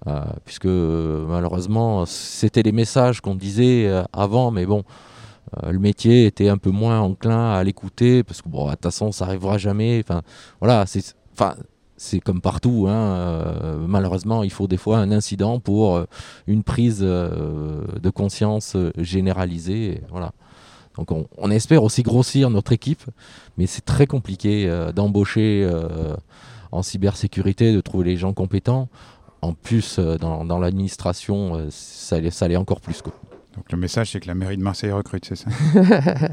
Euh, 0.08 0.22
puisque 0.46 0.66
malheureusement, 0.66 2.06
c'était 2.06 2.64
les 2.64 2.72
messages 2.72 3.22
qu'on 3.22 3.36
disait 3.36 3.88
euh, 3.88 4.04
avant, 4.14 4.52
mais 4.52 4.66
bon, 4.66 4.84
le 5.64 5.80
métier 5.80 6.26
était 6.28 6.48
un 6.48 6.58
peu 6.58 6.70
moins 6.70 7.00
enclin 7.02 7.54
à 7.54 7.64
l'écouter, 7.64 8.24
parce 8.24 8.42
que 8.42 8.50
bon, 8.50 8.66
de 8.68 8.72
toute 8.72 8.84
façon, 8.84 9.12
ça 9.12 9.26
n'arrivera 9.26 9.58
jamais. 9.58 10.00
Enfin, 10.04 10.22
voilà, 10.62 10.86
c'est. 10.86 11.16
Enfin, 11.34 11.56
c'est 11.98 12.20
comme 12.20 12.40
partout. 12.40 12.86
Hein, 12.88 13.78
malheureusement, 13.86 14.44
il 14.44 14.52
faut 14.52 14.68
des 14.68 14.78
fois 14.78 15.00
un 15.00 15.12
incident 15.12 15.60
pour 15.60 16.02
une 16.48 16.64
prise 16.64 17.00
de 17.00 18.10
conscience 18.14 18.78
généralisée. 18.98 20.02
voilà. 20.10 20.32
Donc 21.00 21.28
on, 21.38 21.52
espère 21.52 21.84
aussi 21.84 22.04
grossir 22.04 22.50
notre 22.50 22.74
équipe, 22.74 23.04
mais 23.58 23.68
c'est 23.68 23.86
très 23.86 24.06
compliqué 24.06 24.68
euh, 24.68 24.92
d'embaucher 24.92 25.64
euh, 25.64 26.16
en 26.74 26.84
cybersécurité, 26.84 27.74
de 27.74 27.80
trouver 27.80 28.06
les 28.06 28.18
gens 28.18 28.34
compétents. 28.34 28.90
En 29.42 29.54
plus, 29.54 29.98
euh, 30.00 30.18
dans, 30.18 30.60
l'administration, 30.60 31.68
ça, 31.70 32.18
ça 32.32 32.48
l'est 32.48 32.58
encore 32.58 32.82
plus. 32.82 33.02
Donc 33.56 33.72
le 33.72 33.78
message, 33.78 34.12
c'est 34.12 34.20
que 34.20 34.28
la 34.28 34.36
mairie 34.36 34.58
de 34.58 34.64
Marseille 34.64 34.92
recrute, 34.92 35.26
c'est 35.26 35.36
ça? 35.36 35.50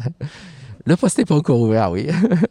Le 0.84 0.94
poste 0.94 1.18
n'est 1.18 1.24
pas 1.24 1.34
encore 1.34 1.60
ouvert, 1.60 1.90
oui. 1.90 2.06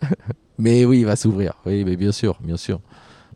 mais 0.57 0.83
oui, 0.83 0.99
il 0.99 1.05
va 1.05 1.15
s'ouvrir. 1.15 1.53
Oui, 1.65 1.85
mais 1.85 1.95
bien 1.95 2.11
sûr, 2.11 2.37
bien 2.41 2.57
sûr. 2.57 2.81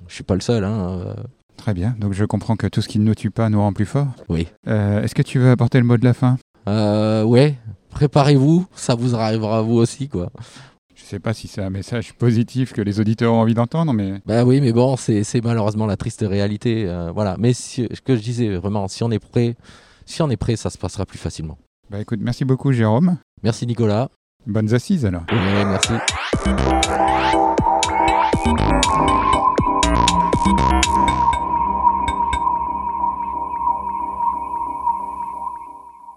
Je 0.08 0.16
suis 0.16 0.24
pas 0.26 0.36
le 0.36 0.42
seul. 0.42 0.66
Hein. 0.66 1.16
Très 1.60 1.74
bien. 1.74 1.94
Donc 2.00 2.14
je 2.14 2.24
comprends 2.24 2.56
que 2.56 2.68
tout 2.68 2.82
ce 2.82 2.88
qui 2.88 3.00
ne 3.00 3.04
nous 3.04 3.16
tue 3.16 3.32
pas 3.32 3.50
nous 3.50 3.60
rend 3.60 3.74
plus 3.74 3.86
fort. 3.86 4.08
Oui. 4.30 4.48
Euh, 4.68 5.04
Est-ce 5.04 5.14
que 5.14 5.22
tu 5.22 5.40
veux 5.40 5.52
apporter 5.52 5.78
le 5.78 5.84
mot 5.84 5.98
de 5.98 6.06
la 6.06 6.14
fin? 6.14 6.38
Euh, 6.70 7.24
ouais, 7.24 7.56
préparez-vous, 7.90 8.66
ça 8.74 8.96
vous 8.96 9.14
arrivera 9.14 9.58
à 9.58 9.62
vous 9.62 9.76
aussi, 9.76 10.08
quoi. 10.08 10.32
Je 11.10 11.16
sais 11.16 11.20
pas 11.20 11.34
si 11.34 11.48
c'est 11.48 11.64
un 11.64 11.72
message 11.72 12.14
positif 12.14 12.72
que 12.72 12.84
les 12.84 13.00
auditeurs 13.00 13.34
ont 13.34 13.42
envie 13.42 13.56
d'entendre, 13.56 13.94
mais 13.94 14.22
Bah 14.28 14.44
oui, 14.44 14.62
mais 14.62 14.72
bon, 14.72 14.96
c'est 14.96 15.24
malheureusement 15.44 15.88
la 15.88 15.98
triste 15.98 16.24
réalité. 16.24 16.86
euh, 16.88 17.12
voilà. 17.12 17.36
Mais 17.40 17.54
si, 17.54 17.88
ce 17.92 18.00
que 18.00 18.16
je 18.16 18.22
disais, 18.22 18.56
vraiment, 18.58 18.88
si 18.88 19.04
on 19.04 19.10
est 19.10 19.18
prêt, 19.18 19.56
si 20.06 20.22
on 20.22 20.30
est 20.30 20.38
prêt, 20.38 20.56
ça 20.56 20.70
se 20.70 20.78
passera 20.78 21.08
plus 21.08 21.18
facilement. 21.18 21.58
bah 21.90 22.00
écoute, 22.00 22.20
merci 22.22 22.46
beaucoup 22.46 22.72
Jérôme. 22.72 23.18
Merci 23.42 23.66
Nicolas. 23.66 24.10
Bonnes 24.46 24.72
assises 24.72 25.04
alors. 25.04 25.24
Merci. 25.32 25.94